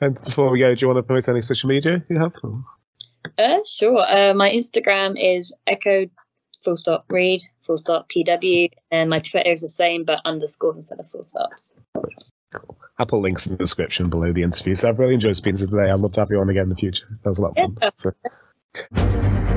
and 0.00 0.20
before 0.24 0.50
we 0.50 0.58
go, 0.58 0.74
do 0.74 0.80
you 0.80 0.88
want 0.88 0.98
to 0.98 1.04
promote 1.04 1.28
any 1.28 1.42
social 1.42 1.68
media 1.68 2.04
you 2.10 2.18
have? 2.18 2.32
Uh, 3.38 3.60
sure. 3.64 4.04
Uh, 4.04 4.34
my 4.34 4.50
Instagram 4.50 5.14
is 5.16 5.54
echo 5.66 6.06
full 6.62 6.76
stop 6.76 7.04
read 7.10 7.42
full 7.62 7.76
stop 7.76 8.08
pw, 8.08 8.70
and 8.90 9.10
my 9.10 9.20
Twitter 9.20 9.50
is 9.50 9.60
the 9.60 9.68
same 9.68 10.04
but 10.04 10.20
underscore 10.24 10.76
instead 10.76 10.98
of 10.98 11.08
full 11.08 11.22
stop. 11.22 11.50
I'll 12.98 13.06
put 13.06 13.18
links 13.18 13.46
in 13.46 13.52
the 13.52 13.58
description 13.58 14.10
below 14.10 14.32
the 14.32 14.42
interview. 14.42 14.74
So 14.74 14.88
I've 14.88 14.98
really 14.98 15.14
enjoyed 15.14 15.36
speaking 15.36 15.58
to 15.58 15.66
today. 15.66 15.90
I'd 15.90 16.00
love 16.00 16.12
to 16.12 16.20
have 16.20 16.30
you 16.30 16.40
on 16.40 16.48
again 16.48 16.64
in 16.64 16.68
the 16.70 16.76
future. 16.76 17.06
That 17.22 17.28
was 17.28 17.38
a 17.38 17.42
lot 17.42 17.56
of 17.56 17.56
Yeah. 17.56 17.90
fun. 17.90 18.14
So. 18.84 19.47